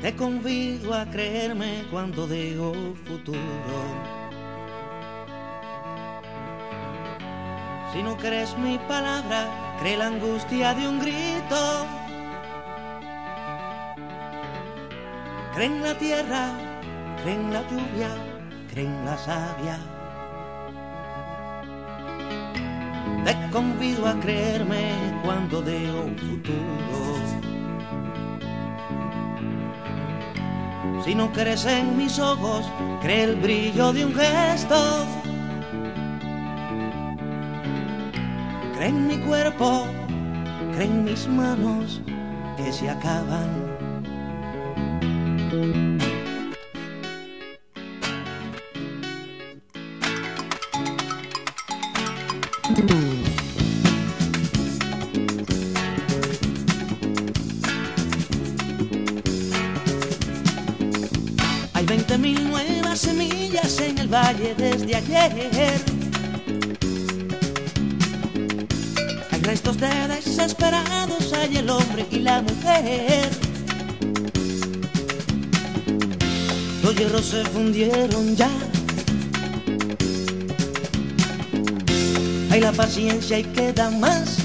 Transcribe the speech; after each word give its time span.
Te 0.00 0.14
convido 0.14 0.94
a 0.94 1.04
creerme 1.06 1.84
cuando 1.90 2.28
digo 2.28 2.72
futuro. 3.04 3.38
Si 7.92 8.00
no 8.04 8.16
crees 8.16 8.56
mi 8.58 8.78
palabra, 8.86 9.76
cree 9.80 9.96
la 9.96 10.06
angustia 10.06 10.72
de 10.74 10.86
un 10.86 11.00
grito. 11.00 11.86
Cree 15.54 15.66
en 15.66 15.82
la 15.82 15.98
tierra, 15.98 16.52
cree 17.20 17.34
en 17.34 17.52
la 17.52 17.62
lluvia, 17.62 18.10
cree 18.70 18.84
en 18.84 19.04
la 19.04 19.18
savia. 19.18 19.78
Te 23.24 23.50
convido 23.50 24.06
a 24.06 24.14
creerme 24.20 24.92
cuando 25.24 25.60
digo 25.60 26.04
futuro. 26.16 27.17
Si 31.08 31.14
no 31.14 31.32
crees 31.32 31.64
en 31.64 31.96
mis 31.96 32.18
ojos, 32.18 32.70
cree 33.00 33.22
el 33.22 33.36
brillo 33.36 33.94
de 33.94 34.04
un 34.04 34.14
gesto. 34.14 35.06
Cree 38.76 38.88
en 38.88 39.06
mi 39.06 39.16
cuerpo, 39.16 39.86
cree 40.74 40.84
en 40.84 41.04
mis 41.04 41.26
manos 41.26 42.02
que 42.58 42.70
se 42.74 42.90
acaban. 42.90 43.67
Desde 64.88 64.96
ayer. 64.96 65.80
Hay 69.30 69.40
restos 69.42 69.76
de 69.78 69.88
desesperados, 70.08 71.32
hay 71.32 71.56
el 71.58 71.68
hombre 71.68 72.06
y 72.10 72.18
la 72.20 72.42
mujer. 72.42 73.28
Los 76.82 76.96
hierros 76.96 77.26
se 77.26 77.44
fundieron 77.44 78.34
ya. 78.36 78.50
Hay 82.50 82.60
la 82.60 82.72
paciencia 82.72 83.38
y 83.38 83.44
queda 83.44 83.90
más. 83.90 84.38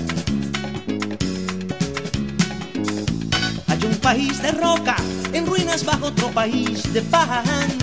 Hay 3.67 3.85
un 3.85 3.95
país 4.01 4.41
de 4.41 4.51
roca 4.51 4.97
en 5.31 5.45
ruinas 5.45 5.85
bajo 5.85 6.07
otro 6.07 6.29
país 6.31 6.91
de 6.91 7.01
pan. 7.01 7.82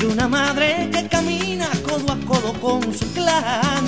Hay 0.00 0.06
una 0.06 0.28
madre 0.28 0.88
que 0.92 1.08
camina 1.08 1.66
codo 1.84 2.12
a 2.12 2.16
codo 2.26 2.52
con 2.60 2.82
su 2.94 3.12
clan. 3.14 3.84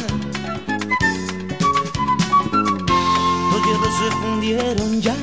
Los 3.52 3.66
hierros 3.66 3.94
se 3.94 4.10
fundieron 4.16 5.00
ya. 5.00 5.14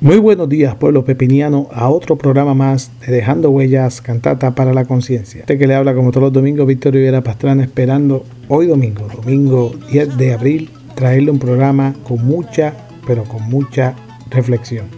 Muy 0.00 0.18
buenos 0.18 0.48
días, 0.48 0.74
pueblo 0.74 1.04
pepiniano, 1.04 1.68
a 1.72 1.88
otro 1.88 2.16
programa 2.16 2.52
más 2.52 2.90
de 3.06 3.12
Dejando 3.12 3.50
Huellas, 3.50 4.00
Cantata 4.00 4.56
para 4.56 4.74
la 4.74 4.86
Conciencia. 4.86 5.40
Este 5.40 5.56
que 5.56 5.68
le 5.68 5.76
habla 5.76 5.94
como 5.94 6.10
todos 6.10 6.24
los 6.24 6.32
domingos, 6.32 6.66
Víctor 6.66 6.94
Rivera 6.94 7.22
Pastrana, 7.22 7.62
esperando 7.62 8.24
hoy 8.48 8.66
domingo, 8.66 9.06
domingo 9.14 9.72
10 9.92 10.16
de 10.16 10.34
abril, 10.34 10.70
traerle 10.96 11.30
un 11.30 11.38
programa 11.38 11.94
con 12.02 12.26
mucha, 12.26 12.74
pero 13.06 13.22
con 13.22 13.42
mucha 13.44 13.94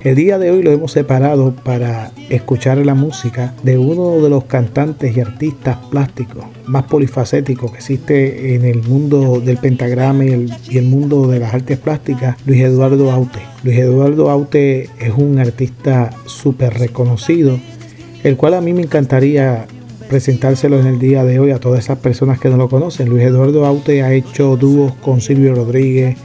El 0.03 0.17
día 0.17 0.39
de 0.39 0.51
hoy 0.51 0.63
lo 0.63 0.73
hemos 0.73 0.93
separado 0.93 1.55
para 1.55 2.11
escuchar 2.31 2.79
la 2.79 2.95
música 2.95 3.55
de 3.63 3.77
uno 3.77 4.23
de 4.23 4.31
los 4.31 4.45
cantantes 4.45 5.15
y 5.17 5.21
artistas 5.21 5.77
plásticos 5.91 6.45
más 6.67 6.85
polifacéticos 6.85 7.71
que 7.71 7.77
existe 7.77 8.55
en 8.55 8.65
el 8.65 8.83
mundo 8.83 9.41
del 9.41 9.59
pentagrama 9.59 10.25
y 10.25 10.29
el, 10.29 10.53
y 10.71 10.79
el 10.79 10.87
mundo 10.87 11.29
de 11.29 11.39
las 11.39 11.55
artes 11.55 11.79
plásticas, 11.79 12.37
Luis 12.47 12.63
Eduardo 12.63 13.11
Aute. 13.13 13.41
Luis 13.63 13.79
Eduardo 13.79 14.31
Aute 14.31 14.89
es 14.99 15.13
un 15.17 15.39
artista 15.39 16.11
súper 16.27 16.75
reconocido, 16.79 17.59
el 18.25 18.37
cual 18.37 18.55
a 18.55 18.61
mí 18.61 18.73
me 18.73 18.83
encantaría 18.83 19.67
presentárselo 20.09 20.79
en 20.79 20.87
el 20.87 20.99
día 20.99 21.25
de 21.25 21.39
hoy 21.39 21.51
a 21.51 21.59
todas 21.59 21.81
esas 21.81 21.99
personas 21.99 22.41
que 22.41 22.49
no 22.49 22.57
lo 22.57 22.69
conocen. 22.69 23.09
Luis 23.09 23.25
Eduardo 23.25 23.67
Aute 23.67 24.03
ha 24.03 24.13
hecho 24.13 24.57
dúos 24.57 24.95
con 24.95 25.21
Silvio 25.21 25.55
Rodríguez, 25.55 26.17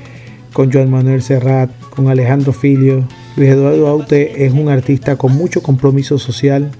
con 0.54 0.72
Joan 0.72 0.90
Manuel 0.90 1.22
Serrat, 1.22 1.72
con 1.90 2.10
Alejandro 2.10 2.54
Filio. 2.54 3.06
Luis 3.36 3.50
Eduardo 3.50 3.88
Aute 3.88 4.46
es 4.46 4.54
un 4.54 4.70
artista 4.70 5.16
con 5.16 5.36
mucho 5.36 5.62
compromiso 5.62 6.18
social. 6.18 6.72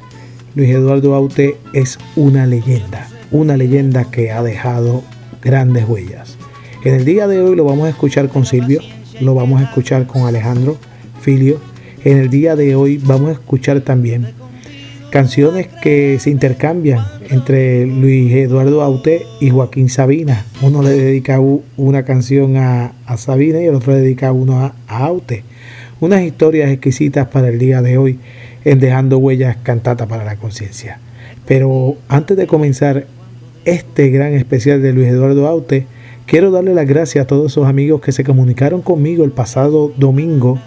Luis 0.56 0.70
Eduardo 0.70 1.16
Aute 1.16 1.58
es 1.74 1.98
una 2.16 2.46
leyenda, 2.46 3.08
una 3.32 3.56
leyenda 3.58 4.12
que 4.12 4.32
ha 4.32 4.44
dejado 4.44 5.04
grandes 5.42 5.88
huellas. 5.88 6.38
En 6.84 6.96
el 6.96 7.06
día 7.06 7.28
de 7.28 7.42
hoy 7.42 7.56
lo 7.56 7.64
vamos 7.64 7.86
a 7.86 7.90
escuchar 7.90 8.28
con 8.30 8.46
Silvio, 8.46 8.82
lo 9.22 9.36
vamos 9.36 9.62
a 9.62 9.66
escuchar 9.66 10.08
con 10.08 10.24
Alejandro 10.24 10.78
Filio. 11.22 11.60
En 12.04 12.18
el 12.18 12.30
día 12.30 12.56
de 12.56 12.76
hoy 12.76 12.98
vamos 12.98 13.30
a 13.30 13.34
escuchar 13.34 13.82
también 13.82 14.34
canciones 15.12 15.68
que 15.82 16.18
se 16.20 16.30
intercambian 16.30 17.06
entre 17.32 17.88
Luis 17.88 18.34
Eduardo 18.34 18.82
Aute 18.82 19.26
y 19.40 19.50
Joaquín 19.50 19.88
Sabina. 19.88 20.46
Uno 20.62 20.84
le 20.84 20.90
dedica 20.90 21.40
una 21.78 22.04
canción 22.04 22.58
a, 22.58 22.94
Sabina 23.18 23.62
y 23.62 23.66
el 23.66 23.76
otro 23.76 23.94
le 23.94 24.02
dedica 24.02 24.34
uno 24.34 24.60
a, 24.60 24.76
a, 24.88 25.06
Aute. 25.06 25.44
Unas 26.02 26.24
historias 26.24 26.70
exquisitas 26.72 27.28
para 27.30 27.48
el 27.48 27.58
día 27.58 27.82
de 27.82 27.98
hoy 27.98 28.20
en 28.66 28.80
Dejando 28.80 29.18
Huellas 29.18 29.58
Cantata 29.64 30.08
para 30.08 30.26
la 30.26 30.36
Conciencia. 30.36 31.00
Pero 31.48 31.96
antes 32.10 32.36
de 32.36 32.48
comenzar 32.48 33.08
este 33.64 34.10
gran 34.10 34.34
especial 34.34 34.82
de 34.82 34.92
Luis 34.92 35.08
Eduardo 35.08 35.48
Aute, 35.48 35.86
quiero 36.26 36.52
darle 36.52 36.74
las 36.74 36.88
gracias 36.88 37.24
a 37.24 37.28
todos 37.28 37.54
esos 37.54 37.68
amigos 37.68 38.02
que 38.02 38.12
se 38.12 38.26
comunicaron 38.26 38.82
conmigo 38.82 39.24
el 39.24 39.32
pasado 39.32 39.94
domingo 39.96 40.60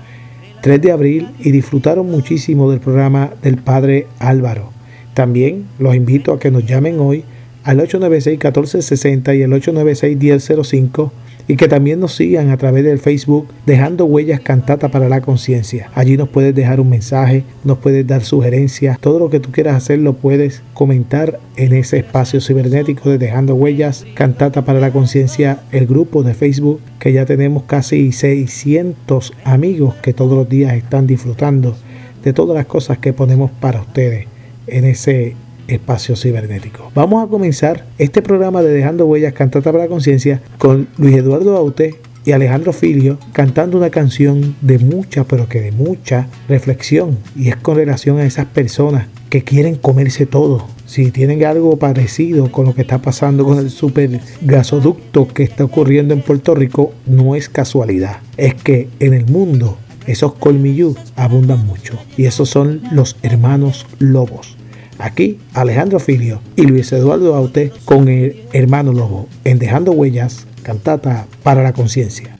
3 0.62 0.80
de 0.80 0.92
abril 0.92 1.28
y 1.40 1.50
disfrutaron 1.50 2.10
muchísimo 2.10 2.70
del 2.70 2.80
programa 2.80 3.34
del 3.42 3.58
Padre 3.58 4.06
Álvaro. 4.18 4.73
También 5.14 5.66
los 5.78 5.94
invito 5.94 6.32
a 6.32 6.38
que 6.38 6.50
nos 6.50 6.66
llamen 6.66 6.98
hoy 6.98 7.24
al 7.62 7.78
896-1460 7.78 9.36
y 9.36 9.42
el 9.42 9.52
896-1005 9.52 11.10
y 11.46 11.56
que 11.56 11.68
también 11.68 12.00
nos 12.00 12.14
sigan 12.14 12.50
a 12.50 12.56
través 12.56 12.84
del 12.84 12.98
Facebook 12.98 13.48
Dejando 13.66 14.06
Huellas 14.06 14.40
Cantata 14.40 14.88
para 14.88 15.08
la 15.08 15.20
Conciencia. 15.20 15.90
Allí 15.94 16.16
nos 16.16 16.28
puedes 16.30 16.54
dejar 16.54 16.80
un 16.80 16.88
mensaje, 16.88 17.44
nos 17.64 17.78
puedes 17.78 18.06
dar 18.06 18.24
sugerencias, 18.24 18.98
todo 18.98 19.18
lo 19.18 19.30
que 19.30 19.40
tú 19.40 19.52
quieras 19.52 19.76
hacer 19.76 19.98
lo 19.98 20.14
puedes 20.14 20.62
comentar 20.72 21.38
en 21.56 21.74
ese 21.74 21.98
espacio 21.98 22.40
cibernético 22.40 23.10
de 23.10 23.18
Dejando 23.18 23.54
Huellas 23.54 24.06
Cantata 24.14 24.64
para 24.64 24.80
la 24.80 24.90
Conciencia, 24.90 25.60
el 25.70 25.86
grupo 25.86 26.22
de 26.22 26.34
Facebook 26.34 26.80
que 26.98 27.12
ya 27.12 27.26
tenemos 27.26 27.64
casi 27.64 28.12
600 28.12 29.32
amigos 29.44 29.94
que 29.96 30.14
todos 30.14 30.36
los 30.36 30.48
días 30.48 30.74
están 30.74 31.06
disfrutando 31.06 31.76
de 32.22 32.32
todas 32.32 32.56
las 32.56 32.66
cosas 32.66 32.98
que 32.98 33.12
ponemos 33.12 33.50
para 33.50 33.82
ustedes 33.82 34.33
en 34.66 34.84
ese 34.84 35.36
espacio 35.68 36.16
cibernético. 36.16 36.90
Vamos 36.94 37.24
a 37.24 37.28
comenzar 37.28 37.86
este 37.98 38.22
programa 38.22 38.62
de 38.62 38.70
Dejando 38.70 39.06
Huellas 39.06 39.32
Cantata 39.32 39.72
para 39.72 39.84
la 39.84 39.88
Conciencia 39.88 40.42
con 40.58 40.88
Luis 40.98 41.16
Eduardo 41.16 41.56
Aute 41.56 41.96
y 42.24 42.32
Alejandro 42.32 42.72
Filio 42.72 43.18
cantando 43.32 43.76
una 43.76 43.90
canción 43.90 44.56
de 44.60 44.78
mucha, 44.78 45.24
pero 45.24 45.48
que 45.48 45.60
de 45.60 45.72
mucha 45.72 46.28
reflexión 46.48 47.18
y 47.36 47.48
es 47.48 47.56
con 47.56 47.76
relación 47.76 48.18
a 48.18 48.24
esas 48.24 48.46
personas 48.46 49.06
que 49.28 49.42
quieren 49.42 49.76
comerse 49.76 50.26
todo. 50.26 50.66
Si 50.86 51.10
tienen 51.10 51.44
algo 51.44 51.78
parecido 51.78 52.52
con 52.52 52.66
lo 52.66 52.74
que 52.74 52.82
está 52.82 52.98
pasando 52.98 53.44
con 53.44 53.58
el 53.58 53.70
super 53.70 54.20
gasoducto 54.42 55.26
que 55.28 55.42
está 55.42 55.64
ocurriendo 55.64 56.14
en 56.14 56.20
Puerto 56.20 56.54
Rico, 56.54 56.92
no 57.06 57.34
es 57.34 57.48
casualidad. 57.48 58.18
Es 58.36 58.54
que 58.54 58.88
en 59.00 59.14
el 59.14 59.26
mundo 59.26 59.78
esos 60.06 60.34
colmillú 60.34 60.96
abundan 61.16 61.66
mucho 61.66 61.98
y 62.16 62.26
esos 62.26 62.48
son 62.48 62.82
los 62.92 63.16
hermanos 63.22 63.86
lobos. 63.98 64.56
Aquí 64.98 65.38
Alejandro 65.54 65.98
Filio 65.98 66.40
y 66.56 66.62
Luis 66.62 66.92
Eduardo 66.92 67.34
Aute 67.34 67.72
con 67.84 68.08
el 68.08 68.44
hermano 68.52 68.92
Lobo 68.92 69.28
en 69.44 69.58
Dejando 69.58 69.92
Huellas, 69.92 70.46
cantata 70.62 71.26
para 71.42 71.62
la 71.62 71.72
conciencia. 71.72 72.36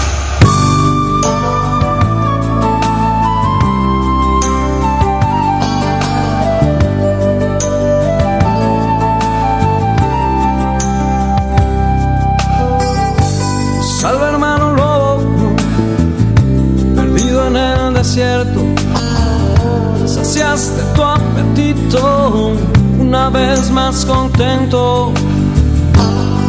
Más 23.95 24.05
contento, 24.07 25.13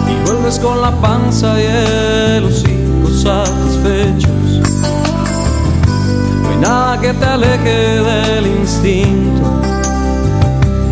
y 0.09 0.25
vuelves 0.25 0.57
con 0.57 0.81
la 0.81 0.89
panza 1.00 1.53
y 1.62 1.65
el 1.65 2.45
hocico 2.45 3.07
satisfechos. 3.07 4.62
hay 6.50 6.57
nada 6.59 7.00
que 7.00 7.13
te 7.13 7.25
aleje 7.25 8.01
del 8.01 8.47
instinto, 8.47 9.62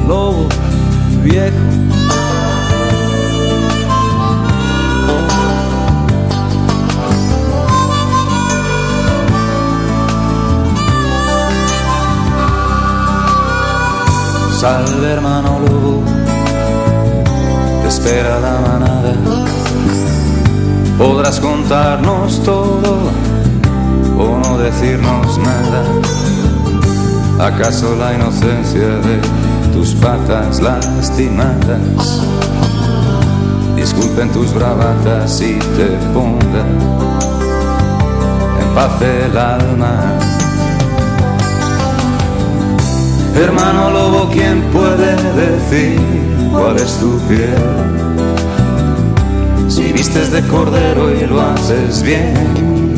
lobo 0.07 0.47
viejo. 1.23 1.57
Salve 14.59 15.11
hermano 15.11 15.59
lobo, 15.59 16.12
espera 18.03 18.39
la 18.39 18.59
manada. 18.59 19.13
Podrás 20.97 21.39
contarnos 21.39 22.43
todo 22.43 23.09
o 24.17 24.37
no 24.39 24.57
decirnos 24.57 25.37
nada. 25.37 25.83
¿Acaso 27.39 27.95
la 27.95 28.13
inocencia 28.13 28.87
de 29.07 29.21
tus 29.71 29.95
patas 29.95 30.61
lastimadas? 30.61 32.21
Disculpen 33.75 34.29
tus 34.33 34.53
bravatas 34.53 35.41
y 35.41 35.53
te 35.77 35.87
ponga 36.13 36.65
en 38.61 38.75
paz 38.75 39.01
el 39.01 39.37
alma. 39.37 40.19
Hermano 43.35 43.91
lobo, 43.91 44.29
¿quién 44.31 44.61
puede 44.73 45.15
decir 45.33 46.42
cuál 46.53 46.77
es 46.77 46.97
tu 46.99 47.17
piel? 47.27 47.73
Si 49.67 49.91
vistes 49.91 50.31
de 50.31 50.41
cordero 50.47 51.11
y 51.11 51.25
lo 51.25 51.41
haces 51.41 52.03
bien. 52.03 52.93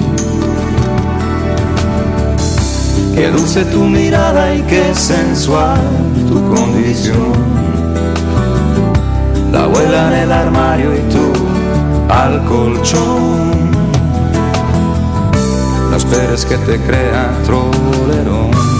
Qué 3.16 3.32
dulce 3.32 3.64
tu 3.66 3.84
mirada 3.86 4.54
y 4.54 4.62
qué 4.64 4.94
sensual 4.94 5.82
tu 6.28 6.36
condición. 6.54 7.34
La 9.52 9.64
abuela 9.64 10.10
en 10.10 10.24
el 10.24 10.32
armario 10.32 10.94
y 10.94 11.00
tú 11.14 11.32
al 12.10 12.44
colchón. 12.46 13.72
No 15.90 15.96
esperes 15.96 16.46
que 16.46 16.58
te 16.58 16.78
crea 16.80 17.32
trolerón. 17.46 18.75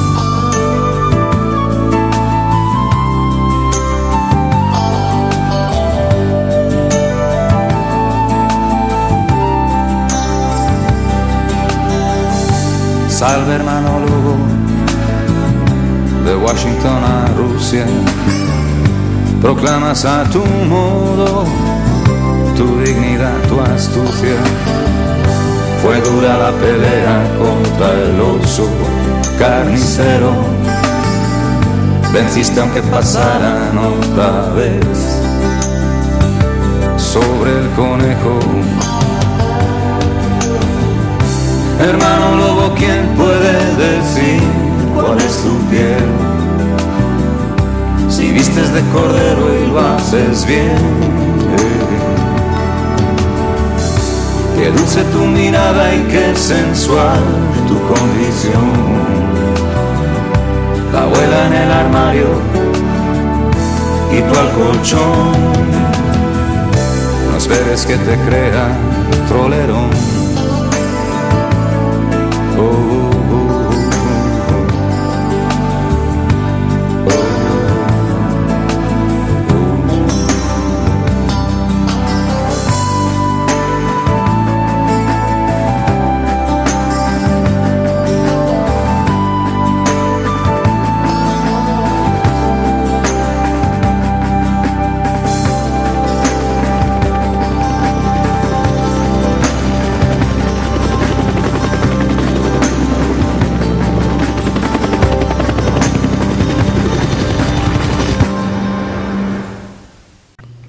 Salve 13.28 13.56
hermano 13.56 14.02
Lugo, 14.02 14.36
de 16.26 16.36
Washington 16.36 17.04
a 17.04 17.26
Rusia, 17.36 17.84
proclamas 19.42 20.06
a 20.06 20.26
tu 20.26 20.46
modo 20.46 21.44
tu 22.56 22.80
dignidad, 22.82 23.36
tu 23.50 23.60
astucia. 23.60 24.38
Fue 25.82 26.00
dura 26.02 26.38
la 26.38 26.52
pelea 26.52 27.16
contra 27.40 27.94
el 27.94 28.22
oso 28.22 28.68
carnicero, 29.40 30.32
venciste 32.14 32.62
aunque 32.62 32.84
pasaran 32.84 33.76
otra 33.76 34.54
vez. 34.54 34.98
Sobre 36.96 37.58
el 37.58 37.70
conejo 37.72 38.40
Hermano 41.88 42.36
lobo, 42.38 42.74
¿quién 42.74 43.06
puede 43.16 43.54
decir 43.76 44.42
cuál 44.96 45.20
es 45.20 45.38
tu 45.44 45.56
piel? 45.70 46.04
Si 48.10 48.32
vistes 48.32 48.74
de 48.74 48.82
cordero 48.92 49.44
y 49.54 49.68
lo 49.68 49.80
haces 49.80 50.48
bien. 50.48 50.76
Qué 54.58 54.72
dulce 54.72 55.04
tu 55.14 55.26
mirada 55.26 55.94
y 55.94 56.00
qué 56.06 56.36
sensual 56.36 57.22
tu 57.68 57.76
condición. 57.94 58.72
La 60.92 61.04
abuela 61.04 61.48
en 61.48 61.54
el 61.54 61.72
armario 61.72 62.28
y 64.12 64.22
tu 64.22 64.40
al 64.40 64.50
colchón. 64.54 65.34
No 67.30 67.38
esperes 67.38 67.86
que 67.86 67.96
te 67.98 68.18
crea 68.28 68.76
trolerón. 69.28 70.25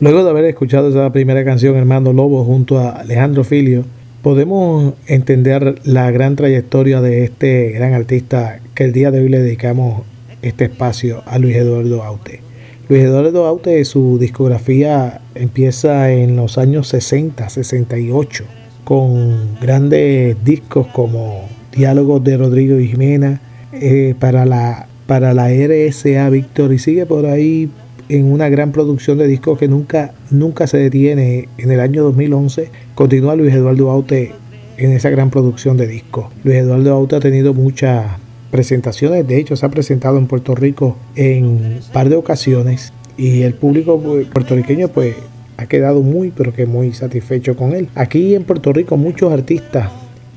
Luego 0.07 0.23
de 0.23 0.31
haber 0.31 0.45
escuchado 0.45 0.89
esa 0.89 1.11
primera 1.11 1.45
canción, 1.45 1.75
Hermano 1.75 2.13
Lobo, 2.13 2.45
junto 2.45 2.79
a 2.79 2.91
Alejandro 2.91 3.43
Filio, 3.43 3.85
podemos 4.23 4.95
entender 5.09 5.81
la 5.83 6.13
gran 6.13 6.37
trayectoria 6.37 7.01
de 7.01 7.25
este 7.25 7.73
gran 7.73 7.93
artista 7.93 8.61
que 8.77 8.85
el 8.85 8.93
día 8.93 9.11
de 9.11 9.19
hoy 9.19 9.29
le 9.29 9.41
dedicamos 9.41 10.03
este 10.43 10.67
espacio 10.67 11.25
a 11.27 11.41
Luis 11.41 11.57
Eduardo 11.57 12.05
Aute. 12.05 12.41
Luis 12.89 13.03
Eduardo 13.03 13.47
Aute, 13.47 13.85
su 13.85 14.17
discografía 14.17 15.23
empieza 15.35 16.13
en 16.13 16.37
los 16.37 16.57
años 16.57 16.87
60, 16.87 17.49
68, 17.49 18.45
con 18.85 19.59
grandes 19.61 20.37
discos 20.45 20.87
como 20.87 21.49
Diálogos 21.77 22.23
de 22.23 22.37
Rodrigo 22.37 22.79
Jimena, 22.79 23.41
eh, 23.73 24.15
para, 24.21 24.47
la, 24.47 24.87
para 25.09 25.35
la 25.35 25.49
RSA 25.49 26.31
Víctor 26.31 26.73
y 26.73 26.79
sigue 26.79 27.07
por 27.07 27.27
ahí 27.27 27.69
en 28.09 28.31
una 28.31 28.49
gran 28.49 28.73
producción 28.73 29.19
de 29.19 29.27
discos 29.27 29.59
que 29.59 29.69
nunca, 29.69 30.13
nunca 30.31 30.67
se 30.67 30.79
detiene. 30.79 31.49
En 31.59 31.71
el 31.71 31.81
año 31.81 32.03
2011 32.05 32.71
continúa 32.95 33.37
Luis 33.37 33.55
Eduardo 33.55 33.91
Aute 33.91 34.33
en 34.77 34.93
esa 34.93 35.11
gran 35.11 35.31
producción 35.31 35.77
de 35.77 35.87
discos. 35.87 36.27
Luis 36.45 36.59
Eduardo 36.59 36.93
Aute 36.93 37.17
ha 37.17 37.21
tenido 37.21 37.55
muchas 37.55 38.07
presentaciones, 38.51 39.27
de 39.27 39.39
hecho 39.39 39.57
se 39.57 39.67
ha 39.67 39.71
presentado 39.71 40.19
en 40.19 40.27
Puerto 40.27 40.55
Rico 40.55 40.97
en 41.15 41.45
un 41.45 41.81
par 41.93 42.09
de 42.09 42.17
ocasiones 42.17 42.93
y 43.17 43.43
el 43.43 43.55
público 43.55 44.01
pues, 44.01 44.27
puertorriqueño 44.29 44.89
pues 44.89 45.17
ha 45.57 45.67
quedado 45.67 46.03
muy 46.03 46.31
pero 46.31 46.53
que 46.53 46.67
muy 46.67 46.93
satisfecho 46.93 47.57
con 47.57 47.75
él. 47.75 47.89
Aquí 47.95 48.35
en 48.35 48.45
Puerto 48.45 48.73
Rico 48.73 48.97
muchos 48.97 49.33
artistas 49.33 49.91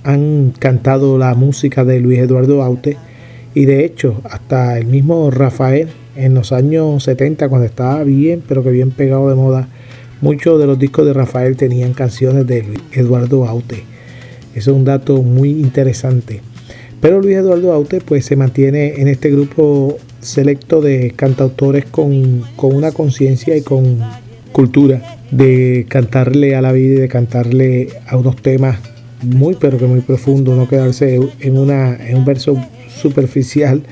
han 0.04 0.54
cantado 0.58 1.18
la 1.18 1.36
música 1.36 1.84
de 1.84 2.00
Luis 2.00 2.20
Eduardo 2.20 2.64
Aute 2.64 2.98
y 3.54 3.66
de 3.66 3.86
hecho 3.86 4.22
hasta 4.24 4.78
el 4.78 4.86
mismo 4.86 5.30
Rafael 5.32 5.90
en 6.20 6.34
los 6.34 6.52
años 6.52 7.04
70, 7.04 7.50
cuando 7.50 7.66
estaba 7.66 8.04
bien, 8.04 8.44
pero 8.48 8.64
que 8.64 8.72
bien 8.72 8.92
pegado 8.92 9.30
de 9.30 9.36
moda, 9.36 9.70
muchos 10.22 10.60
de 10.60 10.68
los 10.68 10.78
discos 10.78 11.06
de 11.06 11.14
Rafael 11.14 11.56
tenían 11.56 11.94
canciones 11.94 12.46
de 12.46 12.66
Eduardo 12.92 13.46
Aute. 13.46 13.84
Eso 14.54 14.72
es 14.72 14.78
un 14.78 14.86
dato 14.86 15.22
muy 15.22 15.52
interesante. 15.52 16.42
Pero 17.02 17.22
Luis 17.22 17.38
Eduardo 17.38 17.72
Aute 17.72 18.02
pues 18.02 18.26
se 18.26 18.36
mantiene 18.36 19.02
en 19.02 19.08
este 19.08 19.32
grupo 19.32 19.98
selecto 20.20 20.82
de 20.82 21.14
cantautores 21.16 21.86
con, 21.86 22.44
con 22.56 22.76
una 22.76 22.92
conciencia 22.92 23.56
y 23.56 23.62
con 23.62 24.00
cultura 24.52 25.20
de 25.32 25.86
cantarle 25.88 26.56
a 26.56 26.62
la 26.62 26.74
vida 26.74 26.96
y 26.96 27.00
de 27.00 27.08
cantarle 27.08 27.88
a 28.08 28.18
unos 28.18 28.36
temas 28.42 28.80
muy 29.22 29.56
pero 29.60 29.78
que 29.78 29.86
muy 29.86 30.02
profundos, 30.02 30.58
no 30.58 30.68
quedarse 30.68 31.20
en, 31.40 31.58
una, 31.58 31.96
en 31.96 32.18
un 32.18 32.26
verso 32.26 32.58
superficial 33.00 33.84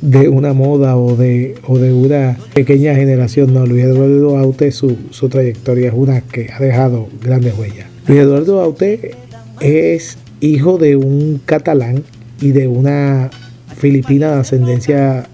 de 0.00 0.28
una 0.28 0.52
moda 0.52 0.96
o 0.96 1.16
de, 1.16 1.54
o 1.66 1.78
de 1.78 1.92
una 1.92 2.36
pequeña 2.54 2.94
generación. 2.94 3.54
No, 3.54 3.66
Luis 3.66 3.84
Eduardo 3.84 4.36
Aute, 4.38 4.72
su, 4.72 4.96
su 5.10 5.28
trayectoria 5.28 5.88
es 5.88 5.94
una 5.94 6.20
que 6.20 6.50
ha 6.52 6.60
dejado 6.60 7.08
grandes 7.22 7.56
huellas. 7.56 7.86
Luis 8.06 8.20
Eduardo 8.20 8.60
Aute 8.60 9.12
es 9.60 10.18
hijo 10.40 10.78
de 10.78 10.96
un 10.96 11.40
catalán 11.44 12.04
y 12.40 12.50
de 12.50 12.68
una 12.68 13.30
filipina 13.76 14.32
de 14.32 14.40
ascendencia 14.40 15.26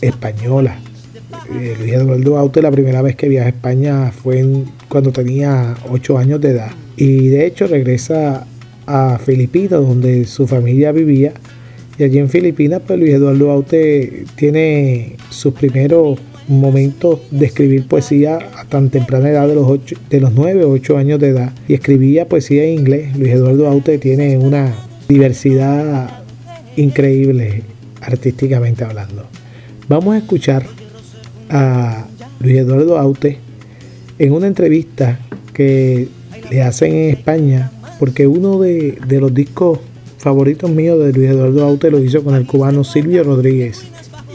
española. 0.00 0.78
Eh, 1.54 1.76
Luis 1.78 1.92
Eduardo 1.92 2.38
Aute 2.38 2.62
la 2.62 2.70
primera 2.70 3.02
vez 3.02 3.16
que 3.16 3.28
viaja 3.28 3.46
a 3.46 3.50
España 3.50 4.10
fue 4.10 4.44
cuando 4.88 5.12
tenía 5.12 5.76
8 5.90 6.18
años 6.18 6.40
de 6.40 6.50
edad 6.50 6.70
y 6.96 7.28
de 7.28 7.46
hecho 7.46 7.66
regresa 7.66 8.46
a 8.86 9.18
Filipinas 9.18 9.80
donde 9.80 10.24
su 10.24 10.46
familia 10.46 10.92
vivía 10.92 11.32
Y 11.98 12.04
allí 12.04 12.18
en 12.18 12.28
Filipinas, 12.28 12.82
pues 12.86 12.98
Luis 12.98 13.14
Eduardo 13.14 13.50
Aute 13.50 14.24
tiene 14.36 15.16
sus 15.30 15.54
primeros 15.54 16.18
momentos 16.48 17.20
de 17.30 17.46
escribir 17.46 17.88
poesía 17.88 18.38
a 18.56 18.64
tan 18.64 18.90
temprana 18.90 19.30
edad 19.30 19.48
de 19.48 19.54
los, 19.54 19.66
ocho, 19.66 19.96
de 20.10 20.20
los 20.20 20.32
9 20.32 20.64
o 20.64 20.70
8 20.70 20.98
años 20.98 21.20
de 21.20 21.28
edad. 21.28 21.52
Y 21.68 21.74
escribía 21.74 22.28
poesía 22.28 22.64
en 22.64 22.80
inglés. 22.80 23.16
Luis 23.16 23.32
Eduardo 23.32 23.66
Aute 23.66 23.98
tiene 23.98 24.36
una 24.36 24.74
diversidad 25.08 26.22
increíble 26.76 27.62
artísticamente 28.00 28.84
hablando. 28.84 29.24
Vamos 29.88 30.14
a 30.14 30.18
escuchar 30.18 30.66
a 31.48 32.06
Luis 32.40 32.58
Eduardo 32.58 32.98
Aute 32.98 33.38
en 34.18 34.32
una 34.32 34.46
entrevista 34.46 35.18
que 35.52 36.08
le 36.50 36.62
hacen 36.62 36.94
en 36.94 37.10
España, 37.10 37.72
porque 37.98 38.26
uno 38.26 38.58
de, 38.60 38.98
de 39.06 39.20
los 39.20 39.32
discos 39.32 39.80
favoritos 40.26 40.68
míos 40.68 40.98
de 40.98 41.12
Luis 41.12 41.30
Eduardo 41.30 41.62
Aute 41.62 41.88
lo 41.88 42.00
hizo 42.00 42.24
con 42.24 42.34
el 42.34 42.48
cubano 42.48 42.82
Silvio 42.82 43.22
Rodríguez. 43.22 43.84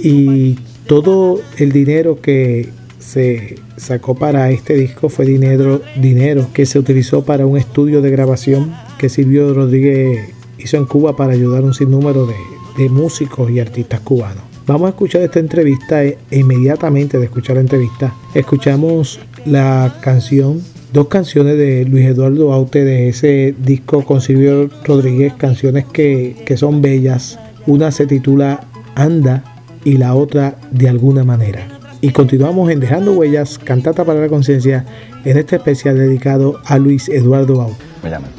Y 0.01 0.57
todo 0.87 1.41
el 1.57 1.73
dinero 1.73 2.21
que 2.21 2.69
se 2.99 3.57
sacó 3.75 4.15
para 4.15 4.51
este 4.51 4.75
disco 4.75 5.09
fue 5.09 5.25
dinero, 5.25 5.81
dinero 5.97 6.47
que 6.53 6.65
se 6.65 6.79
utilizó 6.79 7.25
para 7.25 7.45
un 7.45 7.57
estudio 7.57 8.01
de 8.01 8.09
grabación 8.09 8.73
que 8.97 9.09
Silvio 9.09 9.53
Rodríguez 9.53 10.29
hizo 10.59 10.77
en 10.77 10.85
Cuba 10.85 11.17
para 11.17 11.33
ayudar 11.33 11.63
a 11.63 11.65
un 11.65 11.73
sinnúmero 11.73 12.25
de, 12.25 12.35
de 12.77 12.87
músicos 12.87 13.51
y 13.51 13.59
artistas 13.59 13.99
cubanos. 13.99 14.45
Vamos 14.65 14.87
a 14.87 14.89
escuchar 14.91 15.23
esta 15.23 15.39
entrevista 15.39 16.05
e 16.05 16.17
inmediatamente 16.31 17.17
de 17.17 17.25
escuchar 17.25 17.57
la 17.57 17.63
entrevista 17.63 18.15
escuchamos 18.33 19.19
la 19.45 19.97
canción, 19.99 20.61
dos 20.91 21.07
canciones 21.07 21.57
de 21.57 21.85
Luis 21.85 22.05
Eduardo 22.07 22.53
Aute 22.53 22.83
de 22.83 23.09
ese 23.09 23.55
disco 23.57 24.03
con 24.03 24.21
Silvio 24.21 24.69
Rodríguez, 24.83 25.33
canciones 25.33 25.85
que, 25.85 26.35
que 26.45 26.57
son 26.57 26.81
bellas. 26.81 27.39
Una 27.67 27.91
se 27.91 28.07
titula 28.07 28.61
Anda 28.95 29.43
y 29.83 29.97
la 29.97 30.15
otra 30.15 30.55
De 30.71 30.89
alguna 30.89 31.23
manera. 31.23 31.67
Y 32.01 32.11
continuamos 32.11 32.71
en 32.71 32.79
Dejando 32.79 33.13
Huellas, 33.13 33.59
Cantata 33.59 34.03
para 34.03 34.19
la 34.19 34.27
Conciencia, 34.27 34.85
en 35.23 35.37
este 35.37 35.57
especial 35.57 35.97
dedicado 35.97 36.59
a 36.65 36.77
Luis 36.77 37.07
Eduardo 37.09 37.61
Aute. 37.61 37.91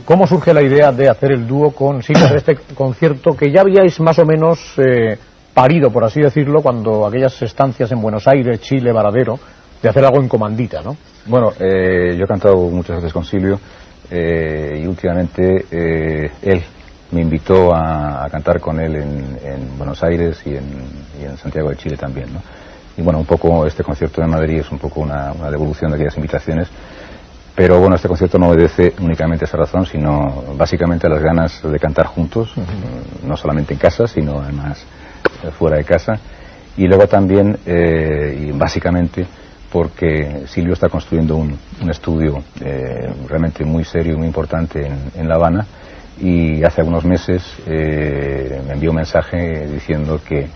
¿Cómo 0.04 0.26
surge 0.26 0.52
la 0.52 0.62
idea 0.62 0.90
de 0.90 1.08
hacer 1.08 1.30
el 1.30 1.46
dúo 1.46 1.70
con 1.70 2.02
Silvio 2.02 2.26
en 2.26 2.36
este 2.36 2.56
concierto 2.74 3.36
que 3.36 3.52
ya 3.52 3.60
habíais 3.60 4.00
más 4.00 4.18
o 4.18 4.26
menos 4.26 4.58
eh, 4.78 5.16
parido, 5.54 5.90
por 5.92 6.02
así 6.02 6.20
decirlo, 6.20 6.60
cuando 6.62 7.06
aquellas 7.06 7.40
estancias 7.42 7.92
en 7.92 8.02
Buenos 8.02 8.26
Aires, 8.26 8.60
Chile, 8.60 8.90
Varadero, 8.90 9.38
de 9.80 9.88
hacer 9.88 10.04
algo 10.04 10.20
en 10.20 10.28
comandita, 10.28 10.82
¿no? 10.82 10.96
Bueno, 11.26 11.52
eh, 11.58 12.16
yo 12.16 12.24
he 12.24 12.28
cantado 12.28 12.56
muchas 12.56 12.96
veces 12.96 13.12
con 13.12 13.24
Silvio 13.24 13.58
eh, 14.10 14.80
y 14.82 14.86
últimamente 14.86 15.66
eh, 15.70 16.30
él 16.42 16.62
me 17.12 17.20
invitó 17.20 17.74
a, 17.74 18.24
a, 18.24 18.30
cantar 18.30 18.60
con 18.60 18.80
él 18.80 18.96
en, 18.96 19.38
en 19.44 19.78
Buenos 19.78 20.02
Aires 20.02 20.40
y 20.46 20.56
en, 20.56 20.64
y 21.20 21.24
en, 21.24 21.36
Santiago 21.36 21.68
de 21.70 21.76
Chile 21.76 21.96
también, 21.96 22.32
¿no? 22.32 22.42
Y 22.96 23.02
bueno, 23.02 23.18
un 23.20 23.26
poco 23.26 23.66
este 23.66 23.82
concierto 23.82 24.20
de 24.20 24.26
Madrid 24.26 24.60
es 24.60 24.70
un 24.70 24.78
poco 24.78 25.00
una, 25.00 25.32
una 25.32 25.50
devolución 25.50 25.90
de 25.90 25.96
aquellas 25.96 26.16
invitaciones 26.16 26.68
pero 27.54 27.78
bueno, 27.78 27.96
este 27.96 28.08
concierto 28.08 28.38
no 28.38 28.48
obedece 28.48 28.94
únicamente 29.00 29.44
a 29.44 29.46
esa 29.48 29.58
razón, 29.58 29.84
sino 29.84 30.42
básicamente 30.56 31.06
a 31.06 31.10
las 31.10 31.22
ganas 31.22 31.62
de 31.62 31.78
cantar 31.78 32.06
juntos, 32.06 32.56
uh 32.56 32.60
-huh. 32.60 33.26
no 33.28 33.36
solamente 33.36 33.74
en 33.74 33.78
casa, 33.78 34.06
sino 34.06 34.40
además 34.40 34.82
fuera 35.58 35.76
de 35.76 35.84
casa. 35.84 36.14
Y 36.78 36.86
luego 36.86 37.06
también, 37.06 37.58
eh, 37.66 38.46
y 38.48 38.52
básicamente, 38.52 39.26
porque 39.72 40.44
Silvio 40.48 40.74
está 40.74 40.90
construyendo 40.90 41.36
un, 41.36 41.58
estudio 41.90 42.44
eh, 42.60 43.10
realmente 43.26 43.64
muy 43.64 43.84
serio 43.84 44.12
y 44.12 44.16
muy 44.16 44.26
importante 44.26 44.86
en, 45.14 45.28
La 45.28 45.36
Habana. 45.36 45.66
Y 46.20 46.62
hace 46.62 46.82
algunos 46.82 47.04
meses 47.04 47.42
eh, 47.66 48.60
me 48.66 48.74
envió 48.74 48.90
un 48.90 48.96
mensaje 48.96 49.66
diciendo 49.66 50.20
que, 50.22 50.46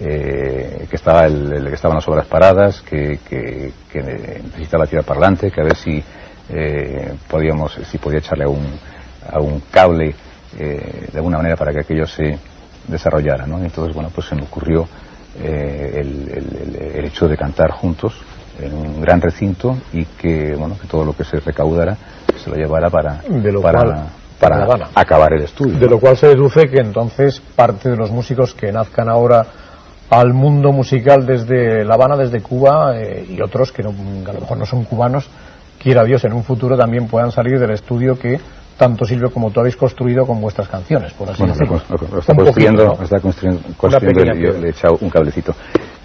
eh, 0.00 0.86
que, 0.88 0.96
estaba 0.96 1.24
el, 1.24 1.66
que 1.66 1.74
estaban 1.74 1.96
las 1.96 2.06
obras 2.08 2.26
paradas, 2.26 2.82
que, 2.82 3.18
necesitaba 3.94 4.86
tirar 4.86 5.04
para 5.04 5.18
adelante, 5.18 5.50
que 5.50 5.60
a 5.62 5.64
ver 5.64 5.76
si 5.76 6.04
podíamos, 7.28 7.72
si 7.90 7.98
podía 7.98 8.18
echarle 8.18 8.44
a 8.44 8.48
un, 8.48 8.66
a 9.30 9.40
un 9.40 9.62
cable 9.70 10.14
de 10.56 11.16
alguna 11.16 11.38
manera 11.38 11.56
para 11.56 11.72
que 11.72 11.80
aquello 11.80 12.06
se 12.06 12.38
desarrollara, 12.86 13.46
¿no? 13.46 13.62
Entonces, 13.62 13.94
bueno, 13.94 14.10
pues 14.14 14.26
se 14.28 14.34
me 14.34 14.42
ocurrió 14.42 14.88
el, 15.42 16.76
el, 16.94 17.04
hecho 17.04 17.28
de 17.28 17.36
cantar 17.36 17.70
juntos 17.70 18.14
en 18.58 18.74
un 18.74 19.00
gran 19.00 19.20
recinto 19.20 19.76
y 19.92 20.04
que, 20.04 20.54
bueno, 20.56 20.76
que 20.80 20.86
todo 20.86 21.04
lo 21.04 21.14
que 21.14 21.24
se 21.24 21.40
recaudara 21.40 21.96
se 22.42 22.50
lo 22.50 22.56
llevara 22.56 22.90
para, 22.90 23.20
para, 23.60 24.66
cual, 24.66 24.80
para 24.80 24.88
acabar 24.94 25.32
el 25.32 25.42
estudio. 25.42 25.78
De 25.78 25.88
lo 25.88 25.98
cual 25.98 26.16
se 26.16 26.28
deduce 26.28 26.68
que 26.68 26.80
entonces 26.80 27.40
parte 27.56 27.90
de 27.90 27.96
los 27.96 28.10
músicos 28.10 28.54
que 28.54 28.72
nazcan 28.72 29.08
ahora 29.08 29.46
al 30.10 30.32
mundo 30.32 30.72
musical 30.72 31.26
desde 31.26 31.84
La 31.84 31.94
Habana, 31.94 32.16
desde 32.16 32.40
Cuba 32.40 32.98
eh, 32.98 33.26
y 33.28 33.40
otros 33.40 33.72
que, 33.72 33.82
no, 33.82 33.92
que 34.24 34.30
a 34.30 34.34
lo 34.34 34.40
mejor 34.40 34.58
no 34.58 34.66
son 34.66 34.84
cubanos, 34.84 35.28
quiera 35.78 36.04
Dios, 36.04 36.24
en 36.24 36.32
un 36.32 36.44
futuro 36.44 36.76
también 36.76 37.06
puedan 37.08 37.30
salir 37.30 37.58
del 37.58 37.72
estudio 37.72 38.18
que 38.18 38.40
tanto 38.78 39.04
Silvio 39.04 39.30
como 39.30 39.50
tú 39.50 39.60
habéis 39.60 39.76
construido 39.76 40.24
con 40.24 40.40
vuestras 40.40 40.68
canciones, 40.68 41.12
por 41.12 41.28
así 41.28 41.42
bueno, 41.42 41.54
decirlo. 41.54 41.82
Lo, 41.90 42.14
lo 42.14 42.20
está 42.20 42.34
construyendo, 42.34 42.84
poquito, 42.84 42.98
¿no? 42.98 43.04
está 43.04 43.20
construyendo, 43.20 43.62
construyendo 43.76 44.34
y 44.34 44.42
yo 44.42 44.52
le 44.52 44.68
he 44.68 44.70
echado 44.70 44.96
un 45.00 45.10
cablecito. 45.10 45.54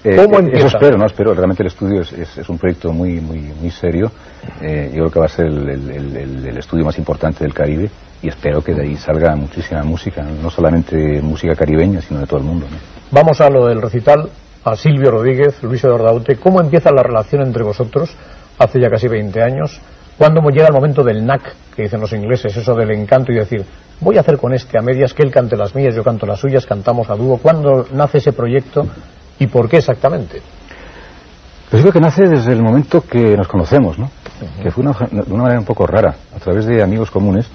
Eh, 0.03 0.18
¿Cómo 0.18 0.39
empieza? 0.39 0.68
Eso 0.68 0.77
espero, 0.77 0.98
¿no? 0.98 1.06
Espero, 1.06 1.34
realmente 1.34 1.63
el 1.63 1.68
estudio 1.68 2.01
es, 2.01 2.12
es, 2.12 2.38
es 2.39 2.50
un 2.50 2.58
proyecto 2.58 2.92
muy, 2.92 3.22
muy, 3.22 3.39
muy 3.39 3.72
serio. 3.72 4.12
Eh, 4.60 4.89
yo 4.89 5.03
creo 5.03 5.12
que 5.12 5.20
va 5.20 5.25
a 5.25 5.30
ser 5.30 5.46
el, 5.46 5.70
el, 5.70 5.89
el, 5.92 6.46
el, 6.48 6.58
estudio 6.58 6.84
más 6.84 6.98
importante 6.98 7.46
del 7.46 7.53
Caribe 7.53 7.89
y 8.22 8.27
espero 8.27 8.62
que 8.62 8.74
de 8.74 8.84
ahí 8.84 8.98
salga 8.98 9.34
muchísima 9.36 9.84
música, 9.84 10.24
no 10.24 10.50
solamente 10.50 11.22
música 11.22 11.56
caribeña, 11.56 12.01
sino 12.01 12.20
de 12.20 12.25
todo 12.25 12.39
el 12.39 12.46
mundo. 12.46 12.65
¿no? 12.70 12.77
Vamos 13.12 13.39
a 13.39 13.50
lo 13.50 13.68
del 13.68 13.82
recital, 13.82 14.30
a 14.65 14.75
Silvio 14.75 15.12
Rodríguez, 15.12 15.62
Luis 15.63 15.84
Eduardo 15.84 16.10
Aute. 16.10 16.36
¿Cómo 16.38 16.60
empieza 16.60 16.92
la 16.92 17.03
relación 17.03 17.44
entre 17.44 17.63
vosotros 17.63 18.13
hace 18.58 18.82
ya 18.82 18.89
casi 18.89 19.08
20 19.08 19.42
años? 19.42 19.80
Cuando 20.17 20.41
llega 20.50 20.67
el 20.67 20.74
momento 20.74 21.03
del 21.03 21.22
knack, 21.22 21.55
que 21.75 21.84
dicen 21.84 22.00
los 22.00 22.13
ingleses, 22.13 22.55
eso 22.55 22.75
del 22.75 22.91
encanto 22.91 23.32
y 23.32 23.36
decir, 23.36 23.65
voy 24.00 24.17
a 24.17 24.22
hacer 24.22 24.38
con 24.38 24.53
este 24.53 24.77
a 24.77 24.82
medias, 24.82 25.13
que 25.13 25.24
él 25.24 25.32
cante 25.32 25.55
las 25.55 25.74
mías, 25.75 25.96
yo 25.96 26.03
canto 26.03 26.25
las 26.25 26.39
suyas, 26.39 26.65
cantamos 26.65 27.10
a 27.10 27.15
dúo. 27.15 27.38
¿Cuándo 27.38 27.88
nace 27.93 28.20
ese 28.20 28.34
proyecto 28.34 28.86
y 29.39 29.48
por 29.48 29.67
qué 29.67 29.77
exactamente? 29.77 30.41
Pues 31.70 31.82
creo 31.82 31.91
que 31.91 32.00
nace 32.00 32.27
desde 32.27 32.53
el 32.53 32.62
momento 32.62 33.01
que 33.01 33.36
nos 33.36 33.48
conocemos, 33.48 33.98
¿no? 33.98 34.05
Uh 34.05 34.46
-huh. 34.46 34.63
Que 34.63 34.72
fue 34.72 34.84
una, 34.84 34.93
de 35.10 35.34
una 35.34 35.43
manera 35.43 35.60
un 35.60 35.65
poco 35.65 35.88
rara, 35.88 36.15
a 36.36 36.39
través 36.39 36.65
de 36.65 36.84
amigos 36.84 37.10
comunes 37.10 37.48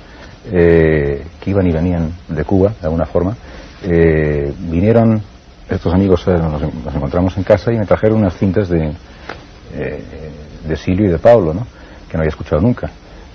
eh, 0.51 1.25
que 1.41 1.51
iban 1.51 1.67
y 1.67 1.73
venían 1.73 2.13
de 2.29 2.45
Cuba, 2.45 2.73
de 2.81 2.87
alguna 2.87 3.07
forma. 3.07 3.37
Eh, 3.85 4.53
vinieron 4.59 5.23
estos 5.69 5.95
amigos, 5.95 6.27
eh, 6.27 6.33
nos, 6.33 6.61
nos, 6.61 6.95
encontramos 6.95 7.37
en 7.37 7.45
casa 7.45 7.73
y 7.73 7.79
me 7.79 7.87
trajeron 7.87 8.19
unas 8.19 8.35
cintas 8.37 8.69
de, 8.69 8.93
eh, 9.75 10.05
de 10.67 10.77
Silvio 10.77 11.07
y 11.09 11.13
de 11.13 11.19
Pablo, 11.19 11.55
¿no? 11.55 11.67
Que 12.09 12.17
no 12.17 12.23
había 12.23 12.31
escuchado 12.31 12.61
nunca. 12.61 12.91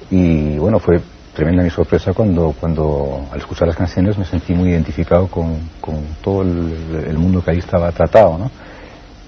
Y 0.09 0.57
bueno, 0.57 0.79
fue 0.79 1.01
tremenda 1.33 1.63
mi 1.63 1.69
sorpresa 1.69 2.13
cuando, 2.13 2.53
cuando 2.59 3.25
al 3.31 3.39
escuchar 3.39 3.67
las 3.67 3.75
canciones 3.75 4.17
me 4.17 4.25
sentí 4.25 4.53
muy 4.53 4.69
identificado 4.69 5.27
con, 5.27 5.57
con 5.81 5.95
todo 6.21 6.43
el, 6.43 7.05
el, 7.07 7.17
mundo 7.17 7.43
que 7.43 7.51
ahí 7.51 7.57
estaba 7.57 7.91
tratado, 7.91 8.37
¿no? 8.37 8.51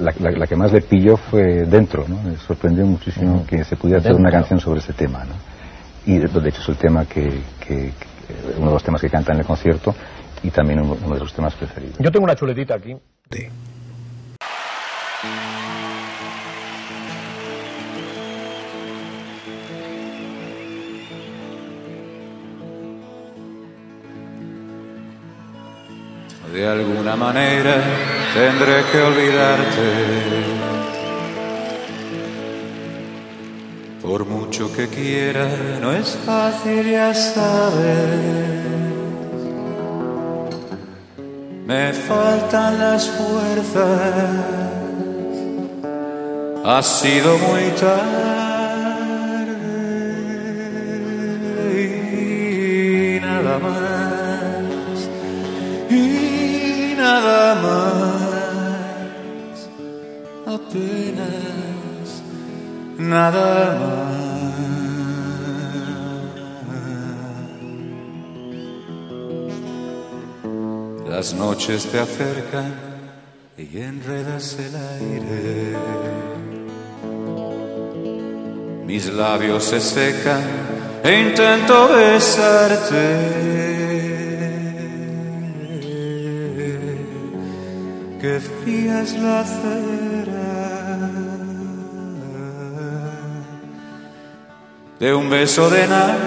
la, 0.00 0.12
la- 0.20 0.30
la 0.30 0.46
que 0.46 0.54
más 0.54 0.72
le 0.72 0.80
pilló 0.80 1.16
fue 1.16 1.64
dentro, 1.66 2.04
¿no? 2.06 2.22
Me 2.22 2.36
sorprendió 2.36 2.86
muchísimo 2.86 3.44
que 3.46 3.64
se 3.64 3.74
pudiera 3.76 3.98
hacer 4.00 4.14
una 4.14 4.30
canción 4.30 4.60
sobre 4.60 4.78
ese 4.78 4.92
tema, 4.92 5.24
¿no? 5.24 5.34
Y 6.06 6.18
de, 6.18 6.28
de 6.28 6.48
hecho 6.48 6.60
es 6.62 6.68
el 6.68 6.76
tema 6.76 7.04
que, 7.04 7.22
que- 7.60 7.92
que- 7.92 8.56
uno 8.58 8.66
de 8.68 8.72
los 8.74 8.84
temas 8.84 9.00
que 9.00 9.10
canta 9.10 9.32
en 9.32 9.40
el 9.40 9.44
concierto 9.44 9.92
y 10.44 10.50
también 10.50 10.80
uno, 10.80 10.96
uno 11.04 11.14
de 11.14 11.20
los 11.20 11.32
temas 11.34 11.54
preferidos. 11.56 11.96
Yo 11.98 12.12
tengo 12.12 12.24
una 12.24 12.36
chuletita 12.36 12.74
aquí. 12.76 12.96
Sí. 13.30 13.48
De 26.58 26.66
alguna 26.66 27.14
manera 27.14 27.76
tendré 28.34 28.82
que 28.90 28.98
olvidarte. 29.00 29.88
Por 34.02 34.26
mucho 34.26 34.72
que 34.74 34.88
quiera, 34.88 35.46
no 35.80 35.92
es 35.92 36.18
fácil, 36.26 36.90
ya 36.90 37.14
sabes. 37.14 38.58
Me 41.64 41.92
faltan 41.92 42.80
las 42.80 43.08
fuerzas. 43.08 44.34
Ha 46.64 46.82
sido 46.82 47.38
muy 47.38 47.70
tarde 47.78 48.48
y 51.84 53.20
nada 53.20 53.58
más 53.60 54.07
apenas 60.68 62.22
nada 62.98 63.78
más. 63.80 64.28
Las 71.08 71.34
noches 71.34 71.86
te 71.86 71.98
acercan 71.98 72.74
y 73.56 73.78
enredas 73.78 74.56
el 74.58 74.76
aire. 74.76 75.76
Mis 78.86 79.06
labios 79.12 79.64
se 79.64 79.80
secan 79.80 80.42
e 81.02 81.20
intento 81.20 81.88
besarte 81.88 83.58
que 88.20 88.40
fría 88.40 89.02
es 89.02 89.12
la 89.18 89.44
cera 89.44 90.17
de 94.98 95.14
un 95.14 95.30
beso 95.30 95.70
de 95.70 95.86
nadie. 95.86 96.18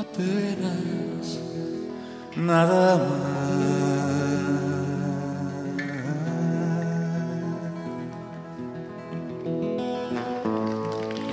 Apenas 0.00 1.38
nada 2.36 2.96
más. 2.96 3.36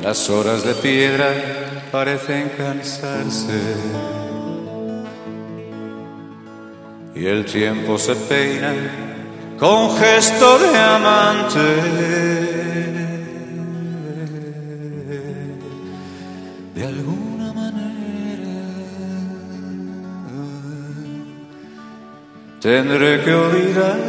Las 0.01 0.29
horas 0.29 0.65
de 0.65 0.73
piedra 0.75 1.33
parecen 1.89 2.49
cansarse 2.57 4.22
y 7.23 7.25
el 7.25 7.45
tiempo 7.45 7.97
se 7.97 8.15
peina 8.15 8.73
con 9.57 9.95
gesto 9.95 10.59
de 10.59 10.77
amante. 10.77 11.59
De 16.75 16.83
alguna 16.83 17.53
manera 17.53 18.51
tendré 22.59 23.21
que 23.23 23.33
olvidarte 23.33 24.02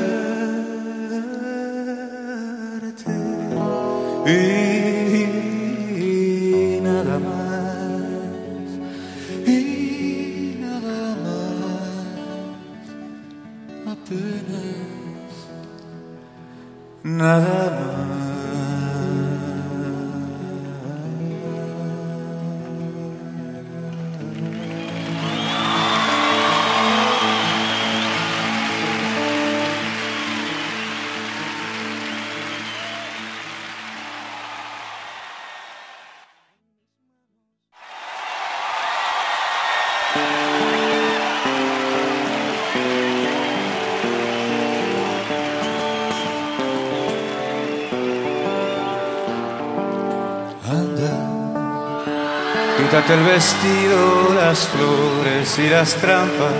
quítate 52.95 53.15
el 53.15 53.25
vestido, 53.25 54.35
las 54.37 54.69
flores 54.69 55.59
y 55.59 55.69
las 55.69 55.95
trampas. 55.97 56.53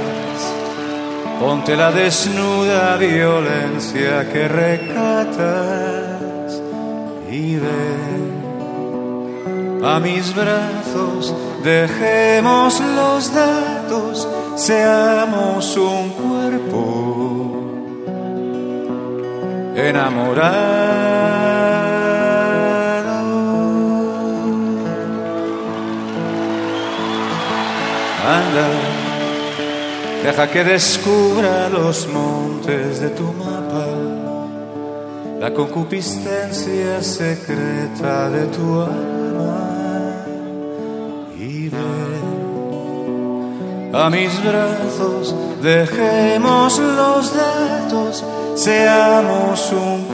Ponte 1.39 1.77
la 1.77 1.93
desnuda 1.93 2.97
violencia 2.97 4.29
que 4.33 4.49
recatas 4.49 5.45
y 7.31 7.55
ven 7.57 8.33
a 9.85 10.01
mis 10.01 10.35
brazos. 10.35 11.33
Dejemos 11.63 12.81
los 12.81 13.33
datos, 13.33 14.27
seamos 14.57 15.77
un 15.77 16.11
cuerpo 16.11 17.61
enamorado. 19.77 21.24
Deja 30.25 30.49
que 30.51 30.65
descubra 30.65 31.69
los 31.69 32.09
montes 32.09 32.99
de 33.01 33.11
tu 33.11 33.31
mapa, 33.35 33.87
la 35.39 35.53
concupiscencia 35.53 37.03
secreta 37.03 38.31
de 38.31 38.47
tu 38.47 38.81
alma. 38.81 40.25
Y 41.39 41.69
ven 41.69 42.25
a 43.93 44.09
mis 44.09 44.33
brazos, 44.43 45.35
dejemos 45.63 46.79
los 46.79 47.37
datos, 47.37 48.25
seamos 48.55 49.73
un 49.73 50.14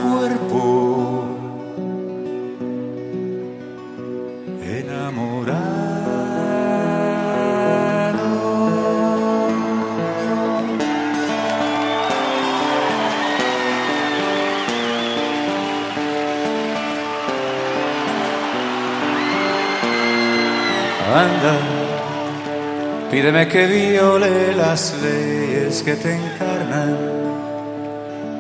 pídeme 23.21 23.47
que 23.49 23.67
viole 23.67 24.55
las 24.57 24.95
leyes 25.03 25.83
que 25.83 25.95
te 25.95 26.15
encarnan, 26.15 26.97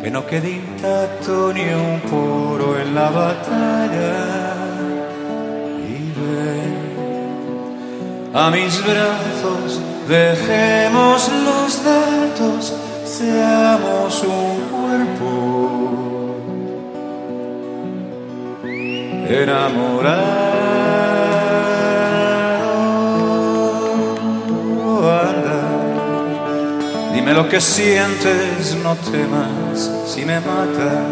que 0.03 0.11
no 0.11 0.27
quede 0.27 0.53
intacto 0.53 1.53
ni 1.53 1.64
un 1.64 2.01
poro 2.11 2.81
en 2.81 2.95
la 2.95 3.11
batalla. 3.11 4.55
Y 5.87 6.12
ven 6.19 6.77
a 8.33 8.51
mis 8.51 8.83
brazos, 8.83 9.81
dejemos 10.09 11.31
los 11.49 11.85
datos, 11.85 12.75
seamos 13.05 14.25
un 14.25 14.61
cuerpo. 14.71 15.31
enamorado. 19.29 20.50
Lo 27.42 27.48
que 27.48 27.61
sientes, 27.61 28.76
no 28.85 28.94
temas 28.96 29.90
si 30.05 30.26
me 30.26 30.38
mata, 30.40 31.07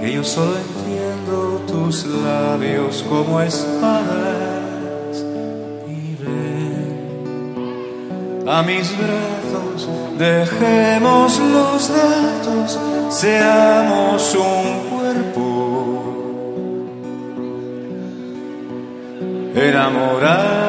que 0.00 0.10
yo 0.10 0.24
solo 0.24 0.56
entiendo 0.56 1.60
tus 1.66 2.06
labios 2.06 3.04
como 3.06 3.42
espadas. 3.42 5.22
Y 5.86 6.16
ven 6.22 6.94
a 8.48 8.62
mis 8.62 8.90
brazos, 8.96 9.86
dejemos 10.18 11.40
los 11.40 11.90
datos, 11.90 12.78
seamos 13.10 14.34
un 14.34 14.80
cuerpo. 14.88 15.42
enamorado. 19.56 20.65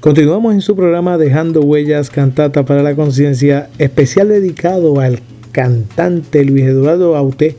Continuamos 0.00 0.54
en 0.54 0.62
su 0.62 0.74
programa 0.74 1.18
Dejando 1.18 1.60
Huellas 1.60 2.08
Cantata 2.08 2.64
para 2.64 2.82
la 2.82 2.94
Conciencia, 2.94 3.68
especial 3.76 4.30
dedicado 4.30 4.98
al 4.98 5.20
cantante 5.52 6.42
Luis 6.42 6.64
Eduardo 6.64 7.16
Aute. 7.16 7.54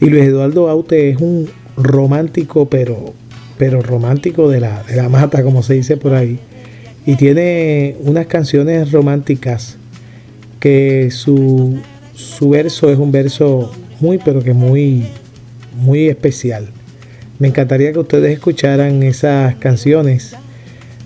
Y 0.00 0.06
Luis 0.06 0.24
Eduardo 0.24 0.68
Aute 0.68 1.10
es 1.10 1.18
un 1.18 1.48
romántico, 1.76 2.68
pero, 2.68 3.14
pero 3.58 3.80
romántico 3.80 4.50
de 4.50 4.58
la, 4.58 4.82
de 4.82 4.96
la 4.96 5.08
mata, 5.08 5.44
como 5.44 5.62
se 5.62 5.74
dice 5.74 5.96
por 5.96 6.14
ahí. 6.14 6.40
Y 7.06 7.14
tiene 7.14 7.94
unas 8.00 8.26
canciones 8.26 8.90
románticas 8.90 9.76
que 10.58 11.12
su, 11.12 11.78
su 12.12 12.50
verso 12.50 12.90
es 12.90 12.98
un 12.98 13.12
verso 13.12 13.70
muy, 14.00 14.18
pero 14.18 14.42
que 14.42 14.52
muy, 14.52 15.06
muy 15.76 16.08
especial. 16.08 16.70
Me 17.38 17.46
encantaría 17.46 17.92
que 17.92 18.00
ustedes 18.00 18.32
escucharan 18.32 19.04
esas 19.04 19.54
canciones 19.54 20.34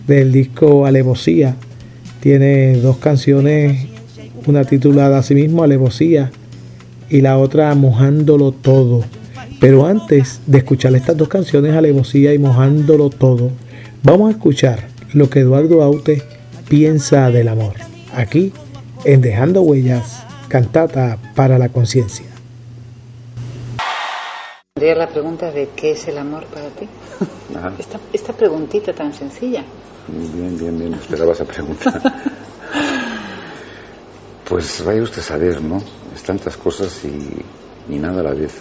del 0.06 0.32
disco 0.32 0.86
Alevosía. 0.86 1.56
Tiene 2.20 2.76
dos 2.76 2.98
canciones, 2.98 3.86
una 4.46 4.64
titulada 4.64 5.18
a 5.18 5.22
sí 5.22 5.34
mismo 5.34 5.62
Alevosía 5.62 6.30
y 7.08 7.20
la 7.20 7.38
otra 7.38 7.74
Mojándolo 7.74 8.52
Todo. 8.52 9.04
Pero 9.60 9.86
antes 9.86 10.40
de 10.46 10.58
escuchar 10.58 10.94
estas 10.94 11.16
dos 11.16 11.28
canciones, 11.28 11.74
Alevosía 11.74 12.34
y 12.34 12.38
Mojándolo 12.38 13.10
Todo, 13.10 13.50
vamos 14.02 14.28
a 14.28 14.32
escuchar 14.32 14.88
lo 15.12 15.30
que 15.30 15.40
Eduardo 15.40 15.82
Aute 15.82 16.22
piensa 16.68 17.30
del 17.30 17.48
amor. 17.48 17.74
Aquí, 18.14 18.52
en 19.04 19.20
Dejando 19.20 19.62
Huellas, 19.62 20.24
cantata 20.48 21.18
para 21.34 21.58
la 21.58 21.68
conciencia. 21.68 22.26
Tendría 24.74 24.94
la 24.96 25.08
pregunta 25.08 25.50
de 25.52 25.68
qué 25.76 25.92
es 25.92 26.08
el 26.08 26.18
amor 26.18 26.44
para 26.46 26.68
ti. 26.70 26.88
Esta, 27.78 28.00
esta 28.12 28.32
preguntita 28.32 28.92
tan 28.92 29.12
sencilla. 29.12 29.64
Bien, 30.08 30.58
bien, 30.58 30.78
bien, 30.78 30.94
esperaba 30.94 31.32
esa 31.32 31.44
pregunta. 31.44 32.00
Pues 34.48 34.84
vaya 34.84 35.02
usted 35.02 35.20
a 35.20 35.24
saber, 35.24 35.62
¿no? 35.62 35.78
Es 36.14 36.22
tantas 36.22 36.56
cosas 36.56 37.04
y, 37.04 37.44
y 37.88 37.98
nada 37.98 38.20
a 38.20 38.24
la 38.24 38.34
vez. 38.34 38.60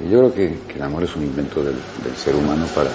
Y 0.00 0.08
yo 0.10 0.18
creo 0.18 0.34
que, 0.34 0.58
que 0.68 0.74
el 0.78 0.82
amor 0.82 1.04
es 1.04 1.16
un 1.16 1.22
invento 1.24 1.62
del, 1.62 1.76
del 2.04 2.16
ser 2.16 2.36
humano 2.36 2.66
para, 2.74 2.90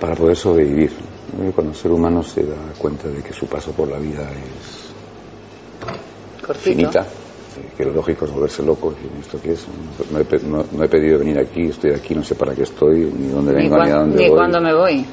para 0.00 0.14
poder 0.14 0.36
sobrevivir. 0.36 0.92
Cuando 1.54 1.72
el 1.72 1.78
ser 1.78 1.92
humano 1.92 2.22
se 2.22 2.42
da 2.44 2.56
cuenta 2.78 3.08
de 3.08 3.22
que 3.22 3.32
su 3.32 3.46
paso 3.46 3.72
por 3.72 3.88
la 3.88 3.98
vida 3.98 4.22
es 4.32 4.88
Cortito. 6.44 6.60
finita, 6.64 7.02
eh, 7.02 7.70
que 7.76 7.84
lo 7.84 7.92
lógico 7.92 8.24
es 8.24 8.30
volverse 8.32 8.62
loco. 8.62 8.94
y 9.00 9.20
¿Esto 9.20 9.38
qué 9.40 9.52
es? 9.52 9.66
No 10.10 10.18
he, 10.18 10.38
no- 10.46 10.64
no 10.72 10.84
he 10.84 10.88
pedido 10.88 11.18
venir 11.18 11.38
aquí, 11.38 11.66
estoy 11.68 11.92
aquí, 11.92 12.14
no 12.14 12.24
sé 12.24 12.34
para 12.34 12.54
qué 12.54 12.62
estoy, 12.62 13.00
ni 13.12 13.28
dónde 13.28 13.52
Ni, 13.52 13.62
vengo, 13.68 13.84
ni 13.84 13.90
a 13.90 13.94
dónde 13.96 14.16
ni 14.22 14.28
voy. 14.28 14.36
cuándo 14.36 14.60
me 14.60 14.74
voy. 14.74 15.04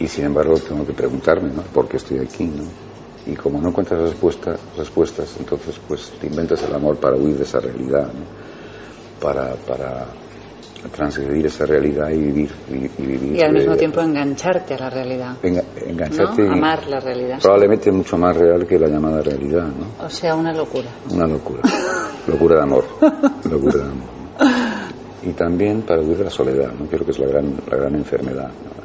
Y 0.00 0.08
sin 0.08 0.24
embargo 0.24 0.54
tengo 0.58 0.84
que 0.86 0.92
preguntarme, 0.94 1.50
¿no? 1.50 1.62
¿Por 1.62 1.86
qué 1.88 1.98
estoy 1.98 2.18
aquí, 2.18 2.44
no? 2.44 2.64
Y 3.26 3.36
como 3.36 3.60
no 3.60 3.68
encuentras 3.68 4.00
respuesta, 4.00 4.56
respuestas, 4.76 5.36
entonces 5.38 5.78
pues 5.86 6.10
te 6.18 6.26
inventas 6.26 6.62
el 6.62 6.74
amor 6.74 6.98
para 6.98 7.16
huir 7.16 7.36
de 7.36 7.44
esa 7.44 7.60
realidad, 7.60 8.06
¿no? 8.06 8.24
Para, 9.20 9.54
para 9.56 10.06
transgredir 10.90 11.44
esa 11.46 11.66
realidad 11.66 12.08
y 12.10 12.16
vivir. 12.18 12.50
Y, 12.70 13.02
y 13.02 13.06
vivir 13.06 13.36
Y 13.36 13.42
al 13.42 13.52
de- 13.52 13.58
mismo 13.58 13.76
tiempo 13.76 14.00
engancharte 14.00 14.72
a 14.74 14.78
la 14.78 14.88
realidad. 14.90 15.36
enga- 15.42 15.64
engancharte 15.86 16.48
Amar 16.48 16.86
la 16.88 17.00
realidad. 17.00 17.38
probablemente 17.42 17.92
mucho 17.92 18.16
más 18.16 18.34
real 18.34 18.66
que 18.66 18.78
la 18.78 18.88
llamada 18.88 19.20
realidad, 19.20 19.66
¿no? 19.66 20.02
O 20.04 20.08
sea, 20.08 20.34
una 20.34 20.54
locura. 20.54 20.88
Una 21.10 21.26
locura. 21.26 21.60
locura 22.26 22.56
de 22.56 22.62
amor. 22.62 22.84
Locura 23.50 23.76
de 23.76 23.82
amor. 23.90 24.08
¿no? 24.40 25.28
Y 25.28 25.32
también 25.34 25.82
para 25.82 26.00
huir 26.00 26.16
de 26.16 26.24
la 26.24 26.30
soledad, 26.30 26.72
¿no? 26.72 26.86
Creo 26.86 27.04
que 27.04 27.10
es 27.10 27.18
la 27.18 27.26
gran, 27.26 27.54
la 27.70 27.76
gran 27.76 27.94
enfermedad, 27.96 28.48
¿no? 28.64 28.79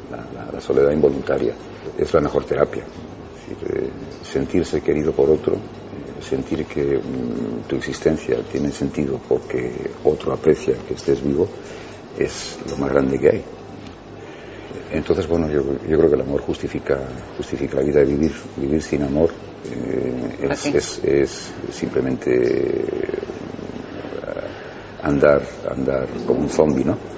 La, 0.56 0.60
soledad 0.60 0.90
involuntaria. 0.92 1.54
Es 1.98 2.12
la 2.12 2.20
mejor 2.20 2.44
terapia. 2.44 2.82
Es 2.82 3.60
decir, 3.60 3.84
eh, 3.84 3.90
sentirse 4.24 4.80
querido 4.80 5.12
por 5.12 5.30
otro, 5.30 5.54
eh, 5.54 6.22
sentir 6.22 6.64
que 6.66 6.98
mm, 6.98 7.68
tu 7.68 7.76
existencia 7.76 8.38
tiene 8.50 8.70
sentido 8.70 9.20
porque 9.28 9.90
otro 10.04 10.32
aprecia 10.32 10.74
que 10.86 10.94
estés 10.94 11.22
vivo, 11.22 11.48
es 12.18 12.58
lo 12.68 12.76
más 12.78 12.90
grande 12.90 13.18
que 13.18 13.28
hay. 13.28 13.44
Entonces, 14.92 15.26
bueno, 15.26 15.48
yo, 15.48 15.62
yo 15.88 15.98
creo 15.98 16.08
que 16.08 16.14
el 16.14 16.22
amor 16.22 16.40
justifica, 16.42 16.98
justifica 17.36 17.76
la 17.76 17.82
vida. 17.82 18.02
Vivir, 18.02 18.32
vivir 18.56 18.82
sin 18.82 19.02
amor 19.02 19.30
eh, 19.70 20.48
es, 20.50 20.66
es, 20.66 21.04
es 21.04 21.52
simplemente 21.70 22.84
andar, 25.02 25.42
andar 25.70 26.08
como 26.26 26.40
un 26.40 26.48
zombi, 26.48 26.84
¿no? 26.84 27.15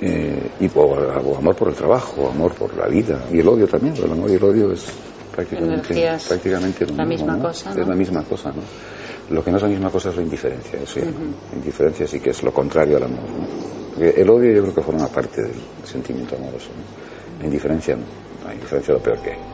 Eh, 0.00 0.50
y 0.60 0.68
o, 0.74 0.80
o 0.82 1.38
amor 1.38 1.54
por 1.54 1.68
el 1.68 1.74
trabajo, 1.74 2.28
amor 2.28 2.52
por 2.54 2.76
la 2.76 2.88
vida, 2.88 3.26
y 3.32 3.38
el 3.38 3.48
odio 3.48 3.68
también, 3.68 3.94
el 3.96 4.10
amor 4.10 4.30
y 4.30 4.34
el 4.34 4.44
odio 4.44 4.72
es 4.72 4.86
prácticamente, 5.34 6.18
prácticamente 6.28 6.86
la 6.86 7.04
mismo, 7.04 7.26
misma 7.26 7.36
¿no? 7.36 7.42
cosa, 7.44 7.70
Es 7.70 7.88
la 7.88 7.94
misma 7.94 8.24
cosa, 8.24 8.50
¿no? 8.50 8.62
Lo 9.30 9.42
que 9.42 9.50
no 9.50 9.56
es 9.56 9.62
la 9.62 9.68
misma 9.68 9.90
cosa 9.90 10.10
es 10.10 10.16
la 10.16 10.22
indiferencia, 10.22 10.80
eso 10.80 11.00
ya, 11.00 11.06
indiferencia 11.54 12.06
sí 12.06 12.20
que 12.20 12.30
es 12.30 12.42
lo 12.42 12.52
contrario 12.52 12.96
al 12.96 13.04
amor, 13.04 13.24
el 13.98 14.28
odio 14.28 14.52
yo 14.52 14.62
creo 14.62 14.74
que 14.74 14.82
forma 14.82 15.06
parte 15.08 15.42
del 15.42 15.54
sentimiento 15.84 16.36
amoroso, 16.36 16.70
¿no? 16.76 17.38
La 17.38 17.46
indiferencia 17.46 17.94
no, 17.94 18.04
la 18.46 18.54
indiferencia 18.54 18.92
es 18.92 18.98
lo 18.98 19.02
peor 19.02 19.18
que 19.20 19.30
hay. 19.30 19.53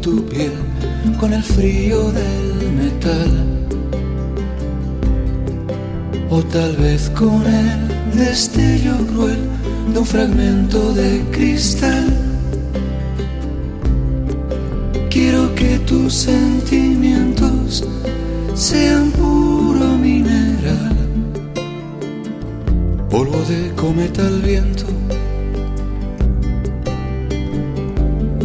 Tu 0.00 0.24
piel 0.26 0.52
con 1.18 1.32
el 1.32 1.42
frío 1.42 2.12
del 2.12 2.72
metal. 2.72 3.30
O 6.30 6.42
tal 6.42 6.76
vez 6.76 7.10
con 7.10 7.42
el 7.46 8.16
destello 8.16 8.96
cruel 9.08 9.38
de 9.92 9.98
un 9.98 10.06
fragmento 10.06 10.92
de 10.92 11.24
cristal. 11.32 12.06
Quiero 15.10 15.54
que 15.54 15.78
tus 15.80 16.12
sentimientos 16.12 17.84
sean 18.54 19.10
puro 19.12 19.96
mineral, 19.98 20.96
polvo 23.10 23.40
de 23.48 23.72
cometa 23.76 24.26
al 24.26 24.40
viento 24.42 24.86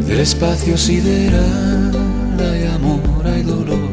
del 0.09 0.19
espacio 0.21 0.75
sideral 0.75 1.91
hay 2.39 2.65
amor, 2.65 3.27
hay 3.27 3.43
dolor. 3.43 3.89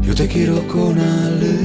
Yo 0.00 0.14
te 0.14 0.28
quiero 0.28 0.64
con 0.68 0.96
alevosía. 0.96 1.56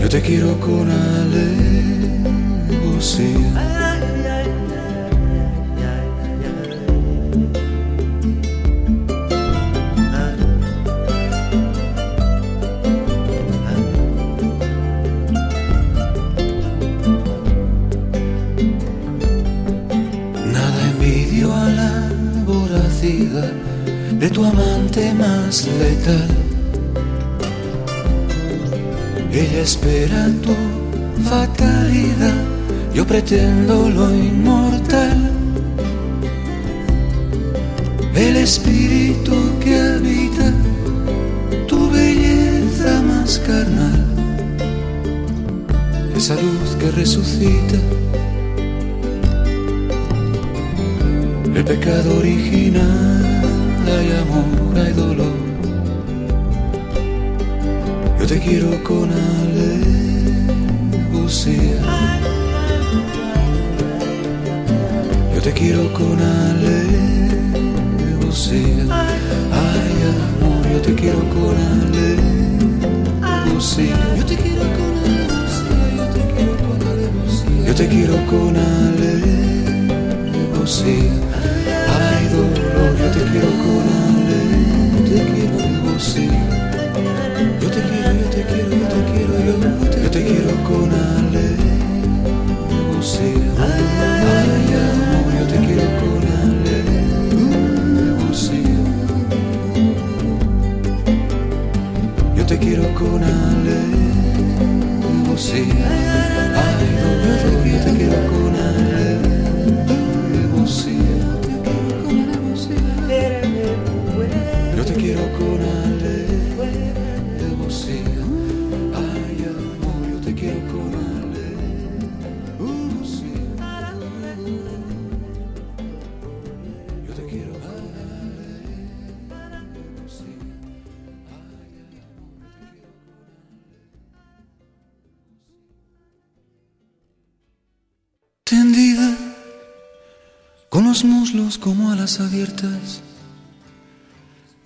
Yo 0.00 0.08
te 0.10 0.20
quiero 0.20 0.60
con 0.60 0.90
alevosía. 0.90 1.78
Tu 24.38 24.44
amante 24.44 25.12
más 25.14 25.66
letal. 25.80 26.28
Ella 29.32 29.62
espera 29.62 30.28
tu 30.44 30.54
fatalidad, 31.28 32.38
yo 32.94 33.04
pretendo 33.04 33.90
lo 33.90 34.14
inmortal. 34.14 35.18
El 38.14 38.36
espíritu 38.36 39.34
que 39.60 39.74
habita 39.80 40.52
tu 41.66 41.90
belleza 41.90 43.02
más 43.02 43.40
carnal, 43.40 44.04
esa 46.16 46.34
luz 46.34 46.76
que 46.78 46.90
resucita. 46.92 47.78
El 51.56 51.64
pecado 51.64 52.18
original, 52.18 53.37
hay 53.90 54.10
amor, 54.12 54.78
hay 54.78 54.92
dolor. 54.92 55.36
Yo 58.18 58.26
te 58.26 58.38
quiero 58.40 58.82
con 58.84 59.10
alevosía. 61.10 61.38
Yo 65.34 65.40
te 65.42 65.52
quiero 65.52 65.92
con 65.92 66.18
alevosía. 66.20 67.04
Ay, 69.64 69.94
amor, 70.14 70.62
yo 70.72 70.80
te 70.80 70.92
quiero 70.94 71.20
con 71.34 71.56
alevosía. 73.46 73.98
Yo 74.16 74.24
te 74.26 74.36
quiero 74.36 74.64
con 74.78 74.92
alevosía. 75.04 75.78
Yo 77.66 77.74
te 77.74 77.86
quiero 77.88 78.16
con 78.26 78.56
alevosía. 78.56 79.18
Ay, 82.00 82.24
dolor, 82.34 82.90
yo 82.98 83.08
te 83.16 83.22
quiero 83.30 83.50
con 83.62 83.67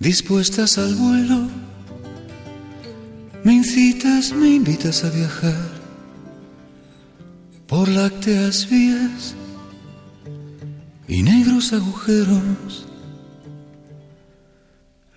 dispuestas 0.03 0.77
al 0.77 0.95
vuelo. 0.95 1.47
Me 3.45 3.53
incitas, 3.53 4.33
me 4.33 4.49
invitas 4.49 5.05
a 5.05 5.09
viajar 5.09 5.69
por 7.67 7.87
lácteas 7.87 8.69
vías 8.69 9.33
y 11.07 11.23
negros 11.23 11.71
agujeros, 11.71 12.85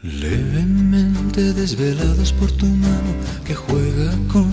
levemente 0.02 1.52
desvelados 1.52 2.32
por 2.32 2.52
tu 2.52 2.66
mano 2.66 3.12
que 3.44 3.56
juega 3.56 4.12
con 4.32 4.50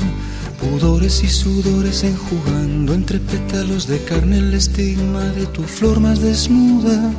pudores 0.60 1.24
y 1.24 1.30
sudores 1.30 2.04
enjugando 2.04 2.96
entre 2.96 3.20
pétalos 3.20 3.88
de 3.88 4.04
carne 4.04 4.40
el 4.40 4.54
estigma 4.56 5.26
de 5.26 5.46
tu 5.46 5.62
flor 5.62 6.00
más 6.00 6.20
desnuda, 6.22 7.14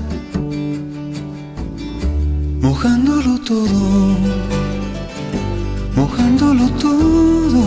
mojándolo 2.75 3.39
todo. 3.39 4.17
Mojándolo 5.95 6.69
todo, 6.71 7.63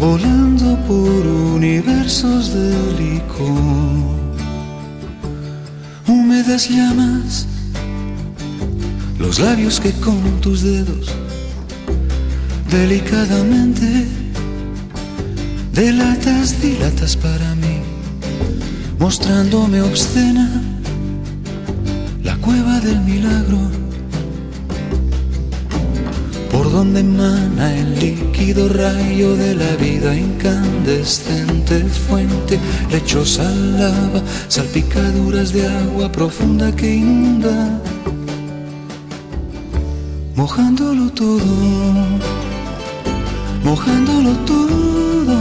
volando 0.00 0.76
por 0.88 1.26
universos 1.58 2.52
de 2.52 2.70
licor, 2.98 4.16
húmedas 6.08 6.68
llamas, 6.68 7.46
los 9.20 9.38
labios 9.38 9.78
que 9.78 9.92
con 9.92 10.20
tus 10.40 10.62
dedos 10.62 11.06
delicadamente 12.68 14.08
delatas, 15.72 16.60
dilatas 16.60 17.16
para 17.16 17.54
mí, 17.54 17.78
mostrándome 18.98 19.80
obscena 19.82 20.75
cueva 22.46 22.78
del 22.80 23.00
milagro 23.00 23.58
por 26.52 26.70
donde 26.70 27.00
emana 27.00 27.76
el 27.76 27.98
líquido 27.98 28.68
rayo 28.68 29.36
de 29.36 29.54
la 29.56 29.72
vida 29.76 30.16
incandescente, 30.16 31.74
fuente 32.06 32.58
lechosa 32.90 33.50
lava, 33.80 34.22
salpicaduras 34.48 35.52
de 35.52 35.66
agua 35.66 36.10
profunda 36.10 36.74
que 36.74 36.88
inunda 36.94 37.82
mojándolo 40.36 41.10
todo, 41.10 41.44
mojándolo 43.64 44.32
todo, 44.52 45.36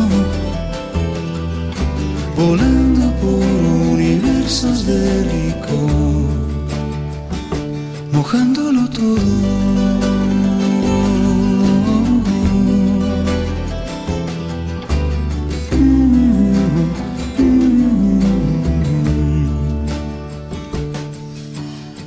volando 2.35 3.05
por 3.21 3.43
universos 3.93 4.85
de 4.85 5.03
licor, 5.33 6.34
mojándolo 8.25 8.89
todo. 8.89 9.19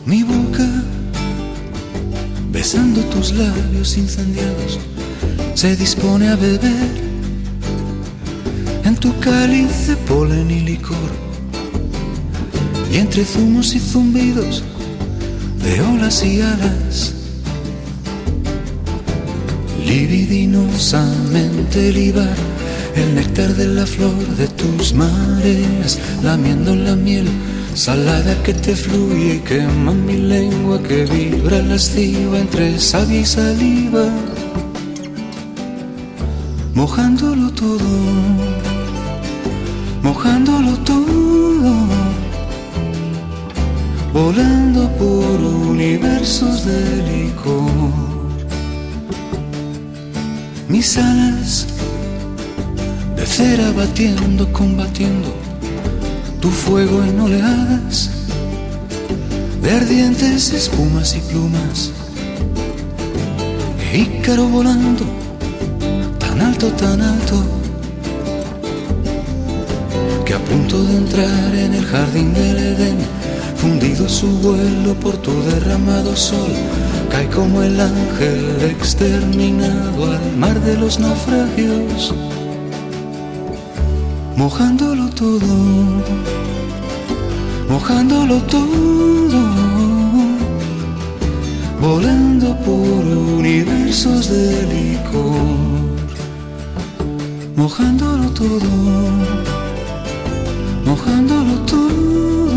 Mi 0.07 0.25
boca, 0.25 0.69
besando 2.51 3.01
tus 3.03 3.33
labios 3.33 3.97
incendiados, 3.97 4.81
se 5.55 5.77
dispone 5.77 6.31
a 6.31 6.35
beber 6.35 6.91
en 8.83 8.97
tu 8.97 9.17
cáliz 9.21 9.87
de 9.87 9.97
polen 10.09 10.51
y 10.51 10.61
licor. 10.63 11.11
Y 12.93 12.97
entre 12.97 13.25
zumos 13.25 13.73
y 13.77 13.79
zumbidos 13.79 14.65
de 15.69 15.81
olas 15.83 16.25
y 16.25 16.41
alas, 16.41 17.13
libidinosamente 19.85 21.93
libar 21.93 22.37
el 22.97 23.15
néctar 23.15 23.55
de 23.55 23.67
la 23.67 23.87
flor 23.87 24.27
de 24.41 24.49
tus 24.49 24.95
mareas, 24.95 25.99
lamiendo 26.23 26.75
la 26.75 26.97
miel 26.97 27.29
salada 27.75 28.35
que 28.45 28.55
te 28.55 28.75
fluye 28.75 29.43
quema 29.43 29.93
mi 29.93 30.17
lengua 30.17 30.83
que 30.83 31.05
vibra 31.05 31.59
lasciva 31.63 32.39
entre 32.39 32.79
savia 32.79 33.21
y 33.21 33.27
saliva, 33.27 34.07
mojándolo 36.75 37.53
todo, 37.53 37.91
mojándolo 40.03 40.73
todo, 40.91 41.18
volando 44.19 44.91
por 44.99 45.37
universos 45.75 46.65
de 46.65 46.81
licor. 47.11 48.03
Mis 50.69 50.99
alas 50.99 51.67
de 53.17 53.25
cera 53.27 53.71
batiendo, 53.73 54.53
combatiendo 54.53 55.31
tu 56.41 56.51
fuego 56.51 57.03
en 57.05 57.21
oleadas 57.21 58.11
de 59.63 59.71
ardientes 59.71 60.53
espumas 60.53 61.15
y 61.15 61.21
plumas. 61.31 61.93
E 63.93 63.99
Ícaro 63.99 64.45
volando 64.49 65.05
tan 66.19 66.41
alto, 66.41 66.67
tan 66.73 67.01
alto, 67.01 67.37
que 70.25 70.35
a 70.35 70.41
punto 70.51 70.83
de 70.87 70.97
entrar 71.03 71.55
en 71.55 71.75
el 71.75 71.87
jardín 71.87 72.35
del 72.35 72.59
Edén, 72.59 73.18
fundido 73.59 74.09
su 74.09 74.29
vuelo 74.39 74.95
por 74.95 75.17
tu 75.19 75.33
derramado 75.51 76.17
sol, 76.17 76.53
cae 77.11 77.29
como 77.29 77.63
el 77.63 77.79
ángel 77.81 78.63
exterminado 78.63 80.13
al 80.13 80.37
mar 80.37 80.59
de 80.61 80.77
los 80.79 80.99
naufragios 80.99 82.15
mojándolo 84.39 85.09
todo, 85.11 85.55
mojándolo 87.69 88.37
todo, 88.43 89.41
volando 91.81 92.57
por 92.65 93.05
universos 93.41 94.29
de 94.29 94.63
licor, 94.75 95.89
mojándolo 97.57 98.31
todo, 98.31 98.71
mojándolo 100.87 101.55
todo, 101.67 102.48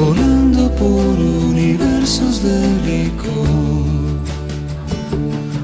volando 0.00 0.70
por 0.76 1.18
universos 1.50 2.42
de 2.42 2.58
licor, 2.86 3.84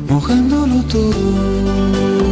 mojándolo 0.08 0.82
todo. 0.92 2.26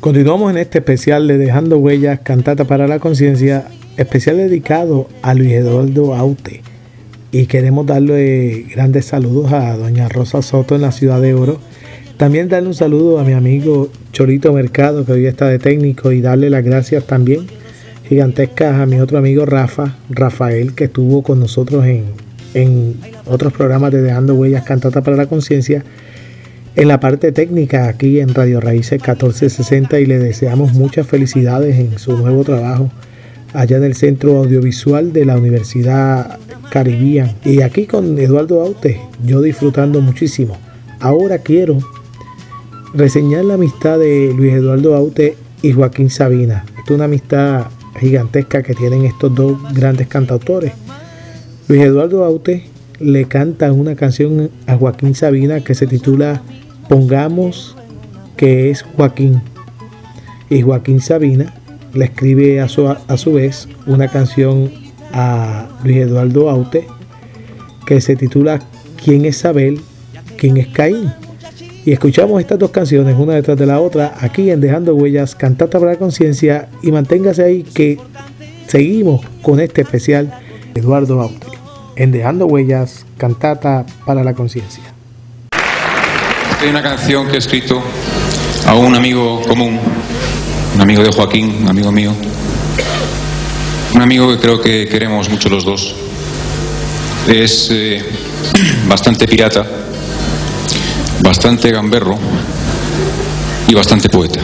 Continuamos 0.00 0.50
en 0.50 0.58
este 0.58 0.78
especial 0.78 1.28
de 1.28 1.38
Dejando 1.38 1.78
Huellas, 1.78 2.18
Cantata 2.24 2.64
para 2.64 2.88
la 2.88 2.98
Conciencia, 2.98 3.66
especial 3.96 4.36
dedicado 4.38 5.06
a 5.22 5.32
Luis 5.32 5.52
Eduardo 5.52 6.16
Aute. 6.16 6.71
Y 7.34 7.46
queremos 7.46 7.86
darle 7.86 8.66
grandes 8.74 9.06
saludos 9.06 9.54
a 9.54 9.74
doña 9.78 10.06
Rosa 10.10 10.42
Soto 10.42 10.74
en 10.74 10.82
la 10.82 10.92
Ciudad 10.92 11.18
de 11.18 11.32
Oro. 11.32 11.58
También 12.18 12.50
darle 12.50 12.68
un 12.68 12.74
saludo 12.74 13.18
a 13.18 13.24
mi 13.24 13.32
amigo 13.32 13.88
Chorito 14.12 14.52
Mercado, 14.52 15.06
que 15.06 15.12
hoy 15.12 15.24
está 15.24 15.46
de 15.46 15.58
técnico, 15.58 16.12
y 16.12 16.20
darle 16.20 16.50
las 16.50 16.62
gracias 16.62 17.06
también 17.06 17.46
gigantescas 18.06 18.78
a 18.78 18.84
mi 18.84 19.00
otro 19.00 19.16
amigo 19.16 19.46
Rafa, 19.46 19.96
Rafael, 20.10 20.74
que 20.74 20.84
estuvo 20.84 21.22
con 21.22 21.40
nosotros 21.40 21.86
en, 21.86 22.04
en 22.52 22.96
otros 23.24 23.54
programas 23.54 23.92
de 23.92 24.02
Dejando 24.02 24.34
Huellas, 24.34 24.64
Cantata 24.64 25.00
para 25.00 25.16
la 25.16 25.26
Conciencia 25.26 25.82
en 26.76 26.88
la 26.88 27.00
parte 27.00 27.32
técnica 27.32 27.88
aquí 27.88 28.20
en 28.20 28.34
Radio 28.34 28.60
Raíces 28.60 29.00
1460 29.00 30.00
y 30.00 30.04
le 30.06 30.18
deseamos 30.18 30.74
muchas 30.74 31.06
felicidades 31.06 31.78
en 31.78 31.98
su 31.98 32.14
nuevo 32.16 32.44
trabajo 32.44 32.90
allá 33.52 33.76
en 33.76 33.84
el 33.84 33.94
Centro 33.94 34.38
Audiovisual 34.38 35.12
de 35.12 35.24
la 35.24 35.36
Universidad 35.36 36.38
Caribbean. 36.70 37.36
Y 37.44 37.62
aquí 37.62 37.86
con 37.86 38.18
Eduardo 38.18 38.62
Aute, 38.62 39.00
yo 39.24 39.40
disfrutando 39.40 40.00
muchísimo. 40.00 40.56
Ahora 41.00 41.38
quiero 41.38 41.78
reseñar 42.94 43.44
la 43.44 43.54
amistad 43.54 43.98
de 43.98 44.32
Luis 44.36 44.54
Eduardo 44.54 44.94
Aute 44.94 45.36
y 45.62 45.72
Joaquín 45.72 46.10
Sabina. 46.10 46.64
es 46.84 46.90
una 46.90 47.04
amistad 47.04 47.66
gigantesca 47.98 48.62
que 48.62 48.74
tienen 48.74 49.04
estos 49.04 49.34
dos 49.34 49.58
grandes 49.74 50.08
cantautores. 50.08 50.72
Luis 51.68 51.82
Eduardo 51.82 52.24
Aute 52.24 52.64
le 52.98 53.24
canta 53.26 53.72
una 53.72 53.96
canción 53.96 54.50
a 54.66 54.76
Joaquín 54.76 55.14
Sabina 55.14 55.62
que 55.62 55.74
se 55.74 55.86
titula 55.86 56.42
Pongamos 56.88 57.76
que 58.36 58.70
es 58.70 58.82
Joaquín. 58.82 59.40
Y 60.50 60.62
Joaquín 60.62 61.00
Sabina 61.00 61.54
le 61.94 62.06
escribe 62.06 62.60
a 62.60 62.68
su, 62.68 62.88
a 62.88 63.16
su 63.16 63.32
vez 63.32 63.68
una 63.86 64.08
canción 64.08 64.70
a 65.12 65.68
Luis 65.84 65.98
Eduardo 65.98 66.48
Aute 66.48 66.86
que 67.86 68.00
se 68.00 68.16
titula 68.16 68.60
¿Quién 69.02 69.24
es 69.24 69.44
Abel? 69.44 69.80
¿Quién 70.36 70.56
es 70.56 70.68
Caín? 70.68 71.12
Y 71.84 71.92
escuchamos 71.92 72.40
estas 72.40 72.58
dos 72.58 72.70
canciones 72.70 73.16
una 73.18 73.34
detrás 73.34 73.58
de 73.58 73.66
la 73.66 73.80
otra 73.80 74.14
aquí 74.20 74.50
en 74.50 74.60
Dejando 74.60 74.94
Huellas, 74.94 75.34
Cantata 75.34 75.80
para 75.80 75.92
la 75.92 75.98
Conciencia 75.98 76.68
y 76.82 76.92
manténgase 76.92 77.42
ahí 77.42 77.62
que 77.64 77.98
seguimos 78.68 79.26
con 79.42 79.58
este 79.60 79.82
especial 79.82 80.32
Eduardo 80.74 81.20
Aute 81.20 81.48
en 81.96 82.12
Dejando 82.12 82.46
Huellas, 82.46 83.04
Cantata 83.18 83.84
para 84.06 84.24
la 84.24 84.34
Conciencia. 84.34 84.82
Hay 86.60 86.68
una 86.68 86.82
canción 86.82 87.26
que 87.26 87.34
he 87.34 87.38
escrito 87.38 87.82
a 88.66 88.74
un 88.74 88.94
amigo 88.94 89.42
común, 89.46 89.78
un 90.74 90.80
amigo 90.80 91.02
de 91.02 91.10
Joaquín, 91.12 91.58
un 91.62 91.68
amigo 91.68 91.92
mío, 91.92 92.14
un 93.94 94.02
amigo 94.02 94.28
que 94.30 94.38
creo 94.38 94.60
que 94.60 94.88
queremos 94.88 95.28
mucho 95.28 95.48
los 95.48 95.64
dos. 95.64 95.94
Es 97.28 97.68
eh, 97.70 98.02
bastante 98.88 99.26
pirata, 99.26 99.64
bastante 101.20 101.70
gamberro 101.70 102.18
y 103.68 103.74
bastante 103.74 104.08
poeta. 104.08 104.40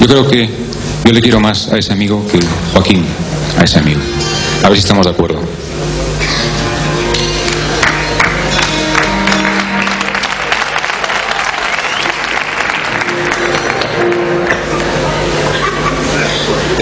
Yo 0.00 0.06
creo 0.06 0.28
que 0.28 0.48
yo 1.04 1.12
le 1.12 1.20
quiero 1.20 1.40
más 1.40 1.68
a 1.68 1.78
ese 1.78 1.92
amigo 1.92 2.26
que 2.30 2.38
Joaquín 2.72 3.04
a 3.58 3.64
ese 3.64 3.78
amigo. 3.78 4.00
A 4.62 4.68
ver 4.68 4.78
si 4.78 4.82
estamos 4.82 5.06
de 5.06 5.12
acuerdo. 5.12 5.63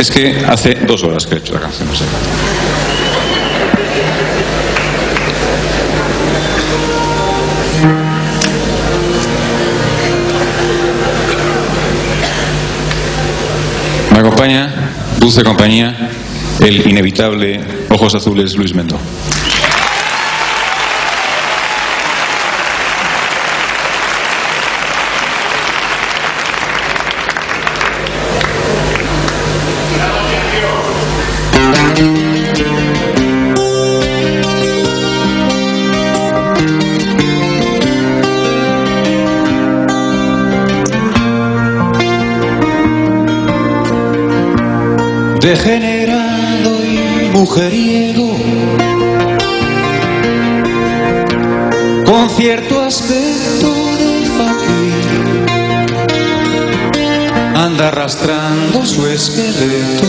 Es 0.02 0.10
que 0.10 0.36
hace 0.48 0.74
dos 0.84 1.04
horas 1.04 1.24
que 1.28 1.36
he 1.36 1.38
hecho 1.38 1.54
la 1.54 1.60
canción. 1.60 1.88
Me 14.10 14.18
acompaña, 14.18 14.74
dulce 15.20 15.44
compañía, 15.44 16.10
el 16.58 16.84
inevitable 16.90 17.60
Ojos 17.88 18.16
Azules 18.16 18.56
Luis 18.56 18.74
Mendo. 18.74 18.98
Degenerado 45.42 46.84
y 46.84 47.28
mujeriego, 47.30 48.30
con 52.06 52.30
cierto 52.30 52.80
aspecto 52.82 53.74
de 53.98 54.24
fakir, 54.38 55.04
anda 57.56 57.88
arrastrando 57.88 58.86
su 58.86 59.04
esqueleto 59.08 60.06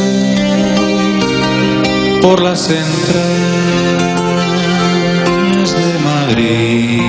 por 2.21 2.39
las 2.39 2.69
entrañas 2.69 2.83
de 5.75 5.99
Madrid. 6.05 7.01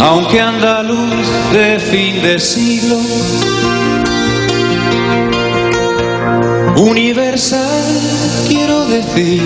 Aunque 0.00 0.40
andaluz 0.40 1.26
de 1.52 1.80
fin 1.80 2.20
de 2.22 2.38
siglo, 2.38 3.00
universal 6.76 7.84
quiero 8.48 8.86
decir. 8.86 9.42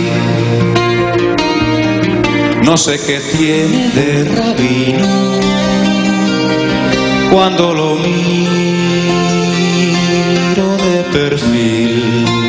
No 2.65 2.77
sé 2.77 2.99
qué 2.99 3.21
tiene 3.37 3.89
de 3.91 4.25
rabino 4.25 5.09
cuando 7.33 7.73
lo 7.75 7.95
miro 7.97 8.37
de 10.77 11.03
perfil. 11.13 12.40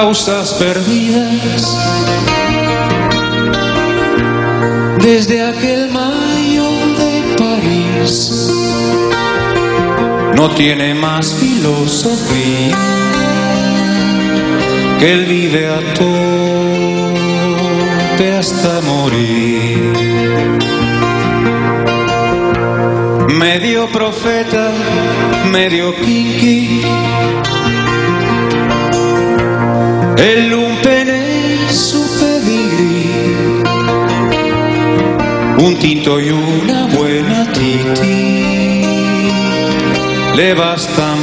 Causas 0.00 0.54
perdidas. 0.54 1.76
Desde 5.02 5.42
aquel 5.42 5.90
mayo 5.90 6.68
de 7.00 7.12
París 7.36 8.14
no 10.36 10.50
tiene 10.50 10.94
más 10.94 11.34
filosofía 11.34 12.78
que 15.00 15.12
él 15.14 15.24
vive 15.24 15.66
a 15.68 15.80
tope 15.94 17.16
hasta 18.38 18.80
morir. 18.82 19.82
Medio 23.36 23.88
profeta, 23.88 24.70
medio 25.50 25.92
kinky 25.96 26.77
un 35.68 35.76
tinto 35.76 36.18
y 36.18 36.30
una 36.30 36.86
buena 36.86 37.44
titi 37.52 38.84
le 40.34 40.54
bastan 40.54 41.18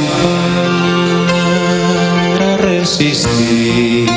para 2.38 2.56
resistir. 2.58 4.08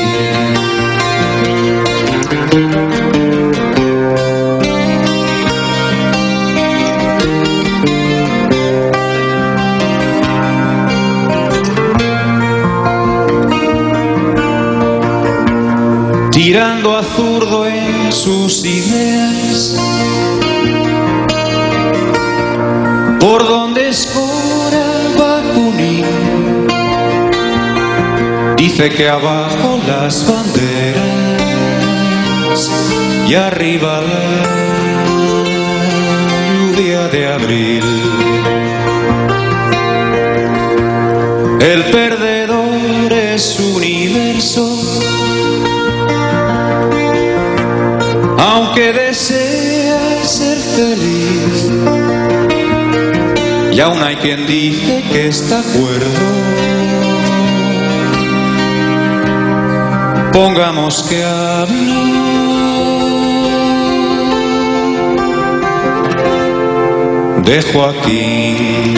tirando 16.31 16.97
a 16.97 17.03
zurdo 17.03 17.67
en 17.67 18.11
sus 18.11 18.65
ideas. 18.65 18.98
Por 23.29 23.47
donde 23.47 23.89
escora 23.89 24.83
Bakunin, 25.15 26.03
dice 28.57 28.89
que 28.89 29.07
abajo 29.07 29.79
las 29.85 30.25
banderas 30.27 30.97
y 33.27 33.35
arriba 33.35 34.01
la 34.01 34.33
lluvia 36.73 37.07
de 37.09 37.27
abril. 37.31 37.83
El 41.61 41.83
Y 53.79 53.81
aún 53.81 54.03
hay 54.03 54.17
quien 54.17 54.45
dice 54.45 55.01
que 55.09 55.29
está 55.29 55.61
cuerdo. 55.61 56.19
Pongamos 60.33 61.01
que 61.03 61.23
hablo. 61.23 61.93
De 67.45 67.61
Joaquín. 67.71 68.95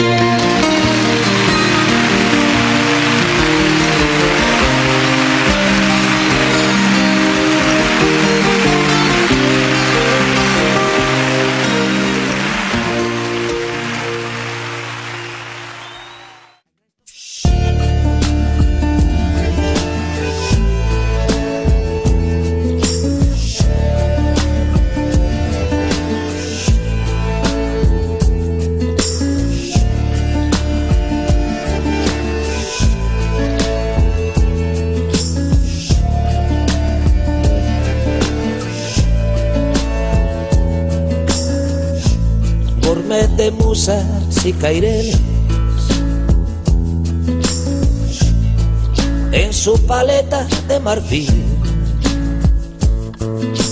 En 49.32 49.52
su 49.52 49.78
paleta 49.86 50.46
de 50.68 50.78
marfil, 50.78 51.44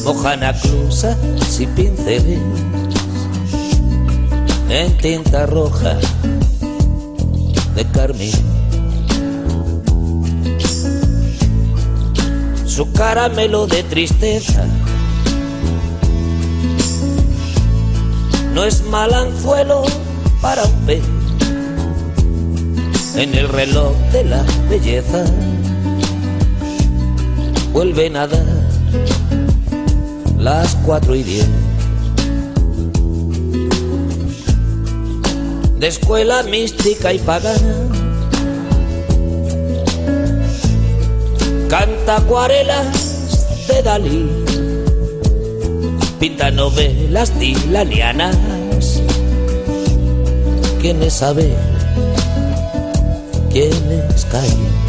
mojana 0.04 0.52
cruzas 0.52 1.16
y 1.58 1.66
pinceles. 1.66 2.40
En 4.68 4.96
tinta 4.98 5.46
roja 5.46 5.96
de 7.74 7.84
carmín. 7.92 8.32
Su 12.66 12.92
caramelo 12.92 13.66
de 13.66 13.82
tristeza 13.84 14.64
no 18.54 18.64
es 18.64 18.82
mal 18.84 19.14
anzuelo 19.14 19.84
para 20.40 20.64
pez 20.86 21.02
en 23.16 23.34
el 23.34 23.48
reloj 23.48 23.92
de 24.12 24.24
la 24.24 24.44
belleza 24.68 25.24
vuelven 27.72 28.16
a 28.16 28.26
dar 28.26 28.46
las 30.38 30.74
cuatro 30.86 31.14
y 31.14 31.22
diez 31.22 31.48
de 35.78 35.86
escuela 35.86 36.42
mística 36.44 37.12
y 37.12 37.18
pagana 37.18 37.74
canta 41.68 42.16
acuarelas 42.16 43.66
de 43.68 43.82
Dalí 43.82 44.40
pinta 46.20 46.50
novelas 46.50 47.38
dilanianas. 47.38 48.36
¿Quiénes 50.80 51.12
saben? 51.12 51.54
¿Quiénes 53.52 54.24
caen? 54.32 54.56
De 54.58 54.79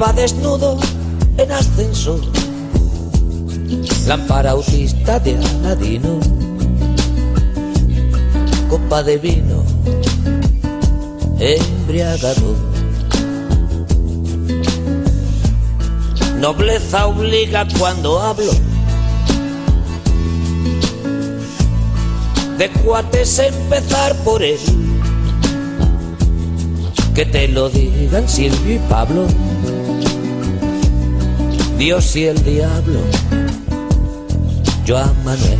va 0.00 0.12
desnudo 0.12 0.78
en 1.36 1.52
ascenso. 1.52 2.20
Lámpara 4.06 4.52
autista 4.52 5.18
de 5.20 5.36
Aladino. 5.36 6.18
Copa 8.68 9.02
de 9.02 9.18
vino. 9.18 9.62
Embriagado. 11.38 12.56
Nobleza 16.38 17.06
obliga 17.06 17.66
cuando 17.78 18.20
hablo. 18.20 18.52
De 22.56 22.70
cuates 22.82 23.38
empezar 23.38 24.14
por 24.24 24.42
él. 24.42 24.58
Que 27.14 27.26
te 27.26 27.48
lo 27.48 27.68
digan 27.68 28.28
Silvio 28.28 28.76
y 28.76 28.78
Pablo. 28.88 29.26
Dios 31.80 32.14
y 32.14 32.26
el 32.26 32.44
diablo. 32.44 33.00
Yo 34.84 34.98
a 34.98 35.10
Manuel. 35.24 35.58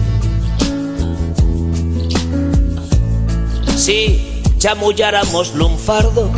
Si 3.75 4.43
chamulláramos 4.59 5.55
lunfardo. 5.55 6.31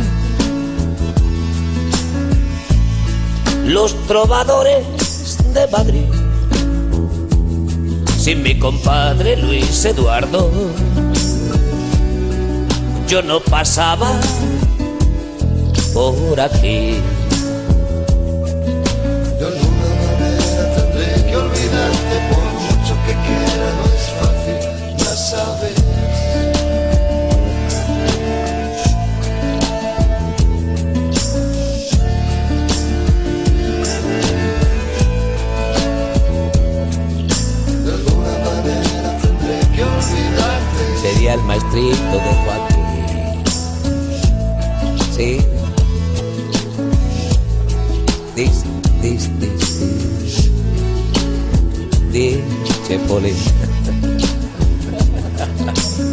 Los 3.65 3.93
trovadores 4.07 4.85
de 5.53 5.67
Madrid. 5.67 6.05
Sin 8.17 8.41
mi 8.41 8.57
compadre 8.57 9.35
Luis 9.35 9.83
Eduardo, 9.83 10.49
yo 13.09 13.21
no 13.21 13.41
pasaba 13.41 14.09
por 15.93 16.39
aquí. 16.39 17.01
El 41.33 41.43
maestrito 41.45 42.11
de 42.11 42.33
Joaquín. 42.45 42.85
Sí. 45.15 45.39
Dis, 48.35 48.63
dis, 49.01 49.29
dis. 49.39 50.49
Dice 52.11 52.99
Poli. 53.07 53.33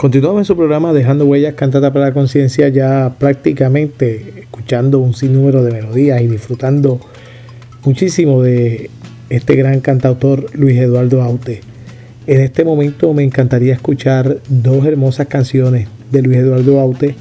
Continuamos 0.00 0.40
en 0.40 0.44
su 0.46 0.56
programa 0.56 0.94
Dejando 0.94 1.26
Huellas 1.26 1.52
Cantata 1.52 1.92
para 1.92 2.06
la 2.06 2.14
Conciencia, 2.14 2.68
ya 2.68 3.16
prácticamente 3.18 4.40
escuchando 4.40 4.98
un 4.98 5.12
sinnúmero 5.12 5.62
de 5.62 5.72
melodías 5.72 6.22
y 6.22 6.26
disfrutando 6.26 6.98
muchísimo 7.84 8.42
de 8.42 8.88
este 9.28 9.56
gran 9.56 9.80
cantautor 9.80 10.46
Luis 10.58 10.78
Eduardo 10.78 11.20
Aute. 11.20 11.60
En 12.26 12.40
este 12.40 12.64
momento 12.64 13.12
me 13.12 13.24
encantaría 13.24 13.74
escuchar 13.74 14.38
dos 14.48 14.86
hermosas 14.86 15.26
canciones 15.26 15.86
de 16.10 16.22
Luis 16.22 16.38
Eduardo 16.38 16.80
Aute 16.80 17.14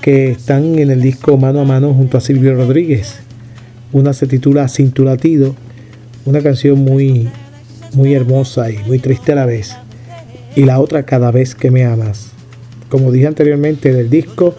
que 0.00 0.30
están 0.30 0.78
en 0.78 0.90
el 0.90 1.02
disco 1.02 1.36
Mano 1.36 1.60
a 1.60 1.64
Mano 1.66 1.92
junto 1.92 2.16
a 2.16 2.22
Silvio 2.22 2.54
Rodríguez. 2.54 3.20
Una 3.92 4.14
se 4.14 4.26
titula 4.26 4.68
Sin 4.68 4.92
tu 4.92 5.04
latido, 5.04 5.54
una 6.24 6.40
canción 6.40 6.78
muy, 6.78 7.28
muy 7.92 8.14
hermosa 8.14 8.70
y 8.70 8.78
muy 8.86 8.98
triste 8.98 9.32
a 9.32 9.34
la 9.34 9.44
vez 9.44 9.76
y 10.56 10.64
la 10.64 10.80
otra 10.80 11.04
cada 11.04 11.30
vez 11.30 11.54
que 11.54 11.70
me 11.70 11.84
amas. 11.84 12.32
Como 12.88 13.10
dije 13.10 13.26
anteriormente 13.26 13.92
del 13.92 14.10
disco 14.10 14.54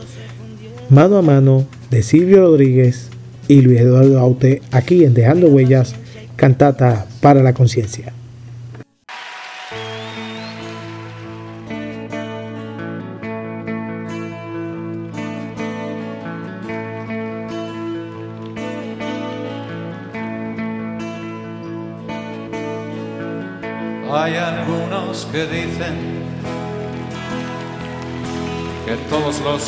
Mano 0.89 1.17
a 1.17 1.21
Mano 1.21 1.65
de 1.89 2.03
Silvio 2.03 2.41
Rodríguez 2.41 3.09
y 3.47 3.61
Luis 3.61 3.79
Eduardo 3.79 4.19
Aute 4.19 4.61
aquí 4.71 5.03
en 5.03 5.13
Dejando 5.13 5.47
Huellas, 5.47 5.95
cantata 6.35 7.05
para 7.21 7.43
la 7.43 7.53
conciencia. 7.53 8.14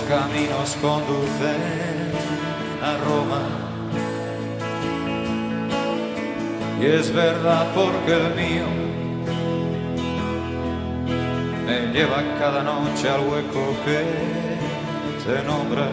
Caminos 0.07 0.77
conducen 0.81 1.61
a 2.81 2.97
Roma. 3.05 3.41
Y 6.79 6.85
es 6.85 7.13
verdad 7.13 7.67
porque 7.75 8.13
el 8.13 8.35
mío 8.35 8.65
me 11.65 11.91
lleva 11.91 12.23
cada 12.39 12.63
noche 12.63 13.09
al 13.09 13.21
hueco 13.21 13.75
que 13.83 13.99
te 15.25 15.43
nombra. 15.43 15.89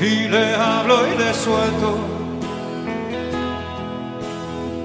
Y 0.00 0.28
le 0.28 0.54
hablo 0.54 1.08
y 1.08 1.18
le 1.18 1.34
suelto 1.34 1.98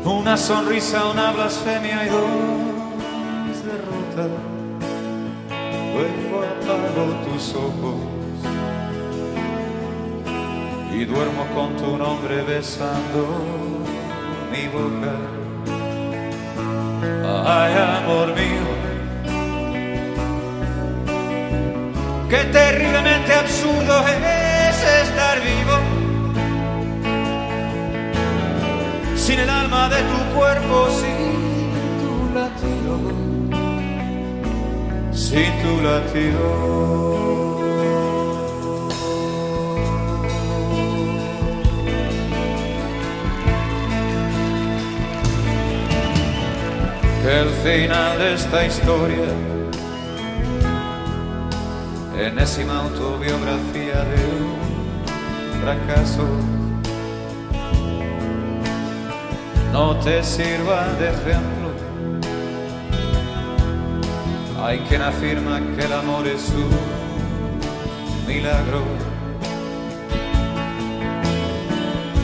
una 0.05 0.35
sonrisa, 0.37 1.05
una 1.05 1.31
blasfemia 1.31 2.05
y 2.05 2.09
dos 2.09 3.63
derrotas. 3.63 4.52
Luego 5.93 6.43
apago 6.43 7.05
tus 7.25 7.53
ojos 7.55 7.95
y 10.93 11.05
duermo 11.05 11.45
con 11.55 11.75
tu 11.77 11.97
nombre 11.97 12.41
besando 12.43 13.21
mi 14.51 14.67
boca. 14.67 15.15
Ay, 17.45 17.73
amor 17.99 18.27
mío, 18.35 18.67
qué 22.29 22.43
terriblemente 22.51 23.33
absurdo 23.33 24.03
es 24.07 25.07
estar 25.07 25.39
vivo. 25.41 26.03
sin 29.25 29.39
el 29.39 29.49
alma 29.49 29.87
de 29.87 30.01
tu 30.01 30.37
cuerpo, 30.37 30.89
sin 30.99 31.12
sin 35.33 35.51
tu 35.63 35.73
el 47.25 47.49
final 47.63 48.17
de 48.19 48.33
esta 48.35 48.65
historia, 48.65 49.29
enésima 52.15 52.81
autobiografía 52.81 54.03
de 54.11 54.19
un 54.37 54.51
fracaso 55.61 56.27
no 59.71 59.97
te 59.97 60.21
sirva 60.21 60.85
de 60.99 61.09
ejemplo. 61.09 61.62
Hay 64.65 64.79
quien 64.87 65.01
afirma 65.01 65.59
que 65.75 65.83
el 65.83 65.91
amor 65.91 66.25
es 66.25 66.47
un 66.51 66.69
milagro, 68.25 68.81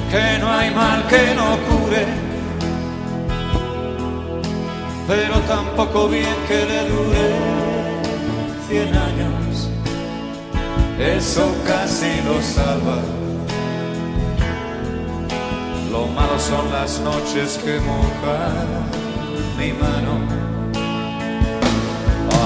que 0.09 0.39
no 0.39 0.49
hay 0.49 0.71
mal 0.71 1.05
que 1.07 1.35
no 1.35 1.57
cure, 1.67 2.05
pero 5.05 5.37
tampoco 5.49 6.07
bien 6.07 6.33
que 6.47 6.65
le 6.65 6.87
dure 6.87 7.25
cien 8.69 8.95
años, 8.95 9.69
eso 10.97 11.53
casi 11.67 12.21
lo 12.25 12.41
salva. 12.41 12.99
Lo 15.91 16.07
malo 16.07 16.39
son 16.39 16.71
las 16.71 17.01
noches 17.01 17.59
que 17.61 17.81
mojan 17.81 18.65
mi 19.57 19.73
mano. 19.73 20.48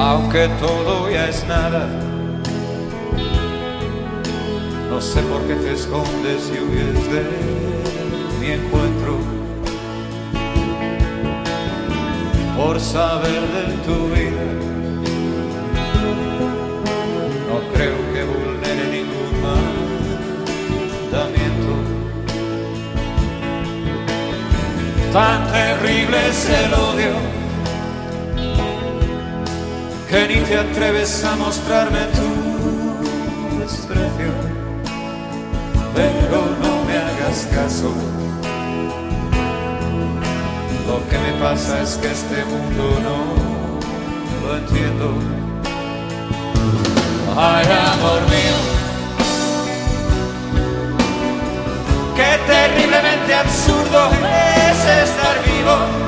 Aunque 0.00 0.48
todo 0.60 1.10
ya 1.10 1.28
es 1.28 1.44
nada. 1.46 1.88
No 4.88 5.00
sé 5.00 5.20
por 5.22 5.42
qué 5.42 5.54
te 5.54 5.72
escondes 5.72 6.50
y 6.54 6.58
huyes 6.58 7.12
de 7.12 7.24
mi 8.40 8.46
encuentro. 8.52 9.18
Por 12.56 12.80
saber 12.80 13.40
de 13.40 13.64
tu 13.86 14.08
vida, 14.14 14.46
no 17.48 17.58
creo 17.72 17.98
que 18.12 18.24
vulnere 18.24 18.84
ningún 18.96 19.30
mandamiento. 21.12 21.72
Tan 25.12 25.52
terrible 25.52 26.28
es 26.28 26.50
el 26.50 26.74
odio 26.74 27.27
que 30.08 30.26
ni 30.26 30.40
te 30.40 30.56
atreves 30.56 31.22
a 31.24 31.36
mostrarme 31.36 31.98
tu 32.16 33.58
desprecio, 33.58 34.32
pero 35.94 36.38
no 36.62 36.84
me 36.84 36.96
hagas 36.96 37.46
caso. 37.54 37.92
Lo 40.86 41.06
que 41.10 41.18
me 41.18 41.32
pasa 41.38 41.82
es 41.82 41.96
que 41.96 42.10
este 42.10 42.44
mundo 42.46 42.84
no 43.06 44.46
lo 44.46 44.56
entiendo. 44.56 45.12
Ay, 47.36 47.66
amor 47.92 48.22
mío, 48.34 48.58
qué 52.16 52.30
terriblemente 52.46 53.34
absurdo 53.34 54.10
es 54.70 55.08
estar 55.08 55.36
vivo. 55.44 56.07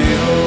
Tu 0.00 0.39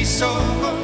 de 0.00 0.06
mis 0.06 0.79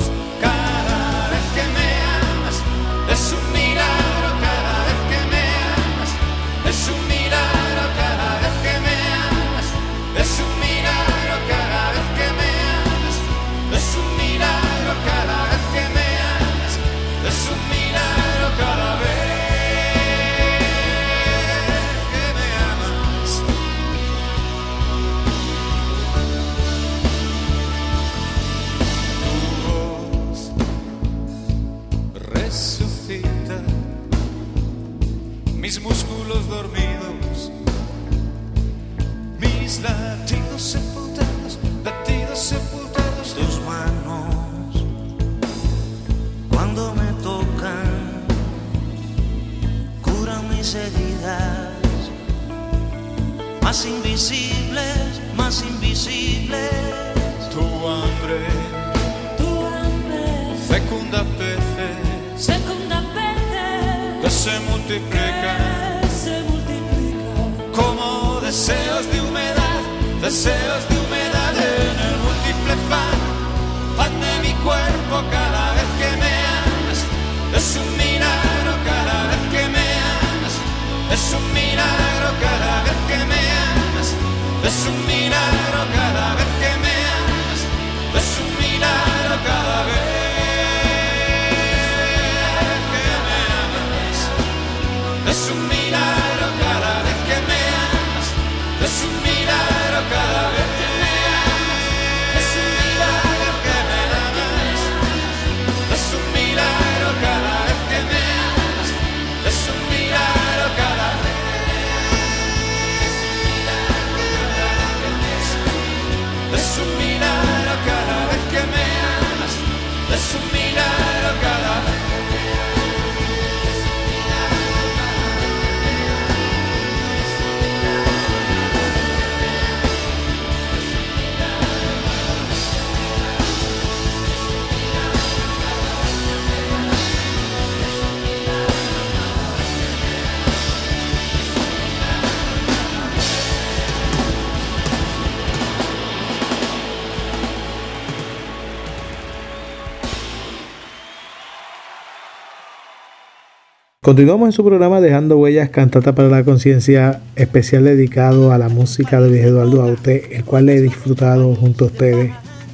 Continuamos 154.06 154.46
en 154.46 154.52
su 154.52 154.64
programa 154.64 155.00
Dejando 155.00 155.36
Huellas, 155.36 155.70
Cantata 155.70 156.14
para 156.14 156.28
la 156.28 156.44
Conciencia, 156.44 157.22
especial 157.34 157.82
dedicado 157.82 158.52
a 158.52 158.58
la 158.58 158.68
música 158.68 159.20
de 159.20 159.30
Luis 159.30 159.42
Eduardo 159.42 159.82
Aute, 159.82 160.36
el 160.36 160.44
cual 160.44 160.68
he 160.68 160.80
disfrutado 160.80 161.52
junto 161.56 161.86
a 161.86 161.88
ustedes 161.88 162.30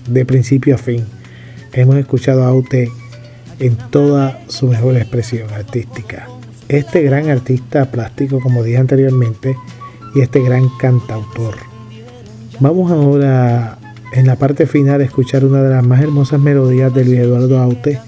de 0.06 0.26
principio 0.26 0.74
a 0.74 0.78
fin. 0.78 1.06
Hemos 1.72 1.96
escuchado 1.96 2.44
a 2.44 2.48
Aute 2.48 2.90
en 3.60 3.78
toda 3.90 4.42
su 4.48 4.66
mejor 4.66 4.94
expresión 4.98 5.48
artística. 5.54 6.28
Este 6.68 7.00
gran 7.00 7.30
artista 7.30 7.90
plástico, 7.90 8.38
como 8.38 8.62
dije 8.62 8.76
anteriormente, 8.76 9.56
y 10.14 10.20
este 10.20 10.42
gran 10.42 10.68
cantautor. 10.78 11.54
Vamos 12.60 12.92
ahora 12.92 13.78
en 14.12 14.26
la 14.26 14.36
parte 14.36 14.66
final 14.66 15.00
a 15.00 15.04
escuchar 15.04 15.46
una 15.46 15.62
de 15.62 15.70
las 15.70 15.82
más 15.82 16.02
hermosas 16.02 16.40
melodías 16.40 16.92
de 16.92 17.06
Luis 17.06 17.20
Eduardo 17.20 17.58
Aute, 17.58 18.00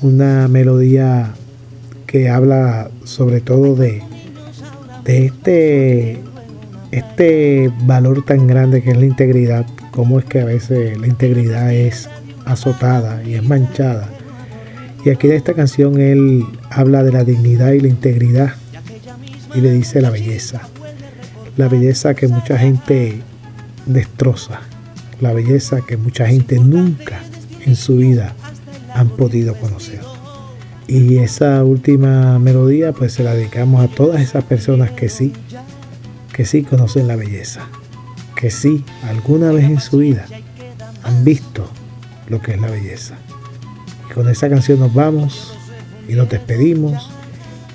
una 0.00 0.46
melodía 0.46 1.34
que 2.12 2.28
habla 2.28 2.90
sobre 3.04 3.40
todo 3.40 3.74
de, 3.74 4.02
de 5.02 5.26
este, 5.26 6.18
este 6.90 7.72
valor 7.86 8.22
tan 8.22 8.46
grande 8.46 8.82
que 8.82 8.90
es 8.90 8.98
la 8.98 9.06
integridad, 9.06 9.66
cómo 9.92 10.18
es 10.18 10.26
que 10.26 10.42
a 10.42 10.44
veces 10.44 10.98
la 10.98 11.06
integridad 11.06 11.72
es 11.72 12.10
azotada 12.44 13.22
y 13.24 13.34
es 13.34 13.42
manchada. 13.42 14.10
Y 15.06 15.08
aquí 15.08 15.26
en 15.26 15.32
esta 15.32 15.54
canción 15.54 15.98
él 15.98 16.44
habla 16.68 17.02
de 17.02 17.12
la 17.12 17.24
dignidad 17.24 17.72
y 17.72 17.80
la 17.80 17.88
integridad 17.88 18.54
y 19.54 19.62
le 19.62 19.72
dice 19.72 20.02
la 20.02 20.10
belleza. 20.10 20.60
La 21.56 21.68
belleza 21.68 22.12
que 22.12 22.28
mucha 22.28 22.58
gente 22.58 23.22
destroza. 23.86 24.60
La 25.18 25.32
belleza 25.32 25.80
que 25.80 25.96
mucha 25.96 26.26
gente 26.26 26.58
nunca 26.58 27.20
en 27.64 27.74
su 27.74 27.96
vida 27.96 28.34
han 28.94 29.08
podido 29.08 29.54
conocer. 29.54 30.11
Y 30.86 31.18
esa 31.18 31.64
última 31.64 32.38
melodía 32.38 32.92
pues 32.92 33.12
se 33.12 33.22
la 33.22 33.34
dedicamos 33.34 33.82
a 33.82 33.88
todas 33.88 34.20
esas 34.20 34.44
personas 34.44 34.90
que 34.90 35.08
sí, 35.08 35.32
que 36.32 36.44
sí 36.44 36.62
conocen 36.62 37.06
la 37.06 37.16
belleza, 37.16 37.66
que 38.36 38.50
sí 38.50 38.84
alguna 39.08 39.52
vez 39.52 39.64
en 39.64 39.80
su 39.80 39.98
vida 39.98 40.26
han 41.04 41.24
visto 41.24 41.66
lo 42.28 42.40
que 42.40 42.52
es 42.52 42.60
la 42.60 42.70
belleza. 42.70 43.16
Y 44.10 44.14
con 44.14 44.28
esa 44.28 44.48
canción 44.48 44.80
nos 44.80 44.92
vamos 44.92 45.54
y 46.08 46.14
nos 46.14 46.28
despedimos 46.28 47.10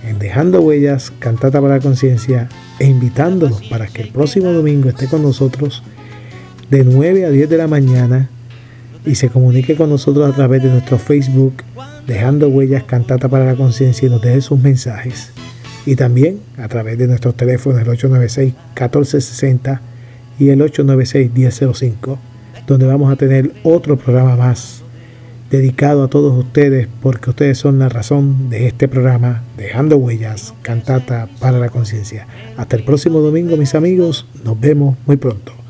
en 0.08 0.20
Dejando 0.20 0.62
Huellas, 0.62 1.12
Cantata 1.20 1.62
para 1.62 1.76
la 1.76 1.82
Conciencia 1.82 2.50
e 2.80 2.86
invitándolos 2.86 3.64
para 3.68 3.88
que 3.88 4.04
el 4.04 4.10
próximo 4.10 4.52
domingo 4.52 4.90
esté 4.90 5.08
con 5.08 5.24
nosotros 5.24 5.84
de 6.70 6.84
9 6.84 7.26
a 7.26 7.30
10 7.30 7.50
de 7.50 7.58
la 7.58 7.68
mañana 7.68 8.30
y 9.06 9.16
se 9.16 9.30
comunique 9.30 9.76
con 9.76 9.90
nosotros 9.90 10.30
a 10.30 10.36
través 10.36 10.62
de 10.64 10.70
nuestro 10.70 10.98
Facebook 11.00 11.64
Dejando 12.08 12.48
Huellas 12.48 12.86
Cantata 12.86 13.28
para 13.28 13.46
la 13.46 13.56
Conciencia 13.56 14.08
y 14.08 14.10
nos 14.10 14.22
deje 14.22 14.40
sus 14.42 14.60
mensajes. 14.60 15.32
Y 15.86 15.96
también 15.96 16.40
a 16.58 16.68
través 16.68 16.98
de 16.98 17.08
nuestros 17.08 17.36
teléfonos 17.36 17.82
el 17.82 17.88
896-1460 17.88 19.80
y 20.40 20.50
el 20.50 20.62
896-1005, 20.62 22.18
donde 22.66 22.86
vamos 22.86 23.12
a 23.12 23.18
tener 23.18 23.52
otro 23.64 23.98
programa 23.98 24.36
más 24.38 24.84
dedicado 25.50 26.04
a 26.04 26.08
todos 26.08 26.38
ustedes 26.38 26.88
porque 27.02 27.30
ustedes 27.30 27.58
son 27.58 27.80
la 27.80 27.90
razón 27.90 28.50
de 28.50 28.68
este 28.68 28.88
programa 28.88 29.44
Dejando 29.58 29.98
Huellas, 29.98 30.54
Cantata 30.62 31.28
para 31.40 31.60
la 31.60 31.70
Conciencia. 31.70 32.28
Hasta 32.58 32.76
el 32.76 32.84
próximo 32.84 33.20
domingo 33.20 33.58
mis 33.58 33.76
amigos, 33.76 34.26
nos 34.44 34.60
vemos 34.60 34.98
muy 35.06 35.18
pronto. 35.18 35.67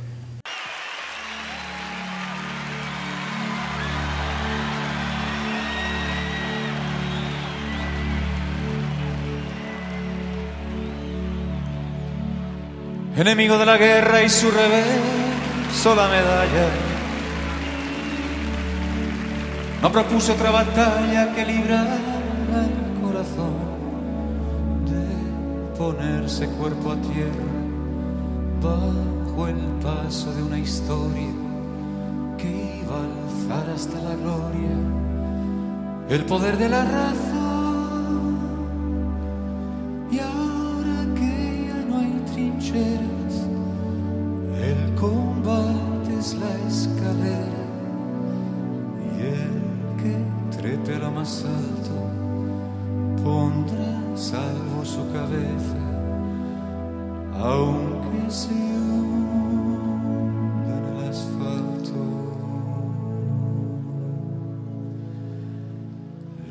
Enemigo 13.18 13.58
de 13.58 13.66
la 13.66 13.78
guerra 13.78 14.22
y 14.22 14.30
su 14.30 14.52
reverso 14.52 15.96
la 15.96 16.08
medalla. 16.08 16.70
No 19.82 19.92
propuso 19.92 20.34
otra 20.34 20.52
batalla 20.52 21.34
que 21.34 21.44
librar 21.44 21.88
al 21.88 23.02
corazón 23.02 23.56
de 24.86 25.78
ponerse 25.78 26.48
cuerpo 26.48 26.92
a 26.92 26.96
tierra 26.98 27.58
bajo 28.62 29.48
el 29.48 29.58
paso 29.82 30.32
de 30.36 30.44
una 30.44 30.60
historia 30.60 31.34
que 32.38 32.82
iba 32.84 32.98
a 32.98 33.04
alzar 33.04 33.74
hasta 33.74 34.00
la 34.00 34.16
gloria 34.16 34.78
el 36.10 36.24
poder 36.26 36.58
de 36.58 36.70
la 36.70 36.86
razón. 36.86 38.38
Y 40.12 40.20
el 42.76 43.00
combate 44.96 46.20
es 46.20 46.36
la 46.36 46.54
escalera 46.68 47.64
y 49.16 49.22
el 49.22 49.62
que 50.02 50.18
trepe 50.58 50.96
a 50.96 51.00
lo 51.00 51.12
más 51.12 51.46
alto 51.46 51.96
pondrá 53.24 54.02
salvo 54.16 54.84
su 54.84 55.10
cabeza, 55.14 55.78
aunque 57.40 58.30
se 58.30 58.54
hunda 58.54 60.76
en 60.76 60.84
el 60.98 61.10
asfalto. 61.10 62.02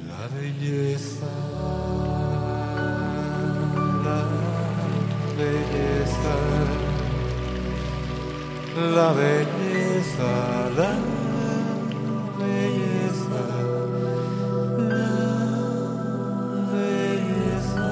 La 0.08 0.22
belleza, 0.34 1.30
la 8.96 9.12
belleza, 9.12 10.70
la 10.76 10.92
belleza, 12.38 13.42
la 14.78 15.00
belleza, 16.72 17.88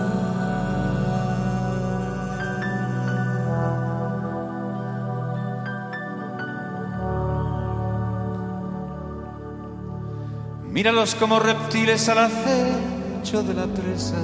Míralos 10.70 11.14
como 11.14 11.38
reptiles 11.38 12.08
al 12.08 12.18
acecho 12.18 13.42
de 13.42 13.54
la 13.54 13.66
presa. 13.66 14.16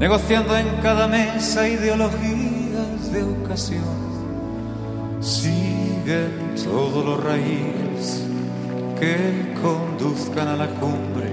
Negociando 0.00 0.56
en 0.56 0.66
cada 0.80 1.06
mesa 1.06 1.68
ideologías 1.68 3.12
de 3.12 3.22
ocasión. 3.22 3.84
Siguen 5.20 6.54
todos 6.64 7.04
los 7.04 7.22
raíles 7.22 8.24
que 8.98 9.54
conduzcan 9.62 10.48
a 10.48 10.56
la 10.56 10.68
cumbre, 10.68 11.30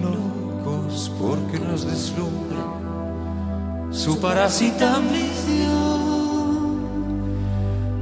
locos 0.00 1.10
porque 1.20 1.58
nos 1.58 1.84
deslumbra 1.84 2.64
su 3.90 4.20
parásita 4.20 4.94
ambición. 4.94 5.82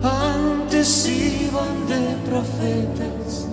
Antes 0.03 1.09
iban 1.09 1.88
de 1.88 2.16
profetas 2.28 3.49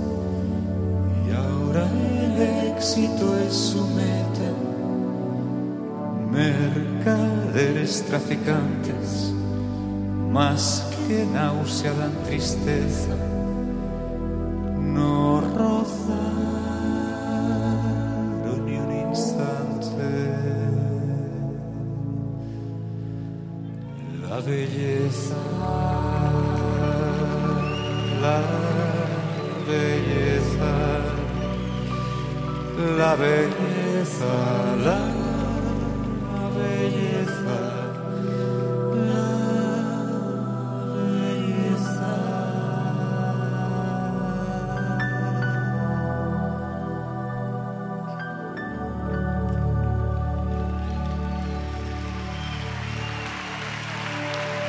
y 1.26 1.32
ahora 1.32 1.88
el 1.90 2.74
éxito 2.76 3.38
es 3.40 3.54
su 3.54 3.88
meta. 3.88 4.27
Mercaderes 6.38 8.04
traficantes, 8.06 9.34
más 10.32 10.88
que 11.08 11.26
náusea 11.26 11.92
dan 11.94 12.14
tristeza, 12.28 13.16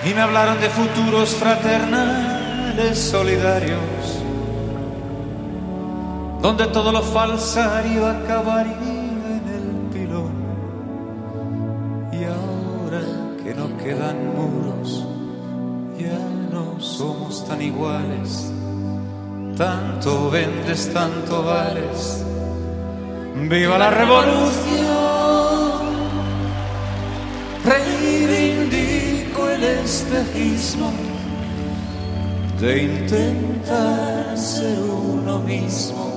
y 0.04 0.14
me 0.14 0.20
hablaron 0.20 0.60
de 0.60 0.68
futuros 0.70 1.30
fraternales 1.30 2.98
solidarios, 2.98 3.78
donde 6.40 6.66
todo 6.66 6.92
lo 6.92 7.02
falsario 7.02 8.06
acabaría 8.06 8.72
en 8.72 9.42
el 9.48 9.90
pilón. 9.92 10.32
Y 12.12 12.24
ahora 12.24 13.02
que 13.42 13.54
no 13.54 13.76
quedan 13.78 14.34
muros, 14.36 15.04
ya 15.98 16.18
no 16.52 16.80
somos 16.80 17.46
tan 17.46 17.60
iguales, 17.60 18.52
tanto 19.56 20.30
vendes, 20.30 20.92
tanto 20.92 21.42
vales. 21.42 22.24
¡Viva 23.48 23.78
la 23.78 23.90
revolución! 23.90 25.08
reivindico 27.64 29.17
el 29.58 29.64
espejismo 29.64 30.92
de 32.60 32.82
intentar 32.84 34.36
ser 34.36 34.78
uno 34.78 35.40
mismo. 35.40 36.07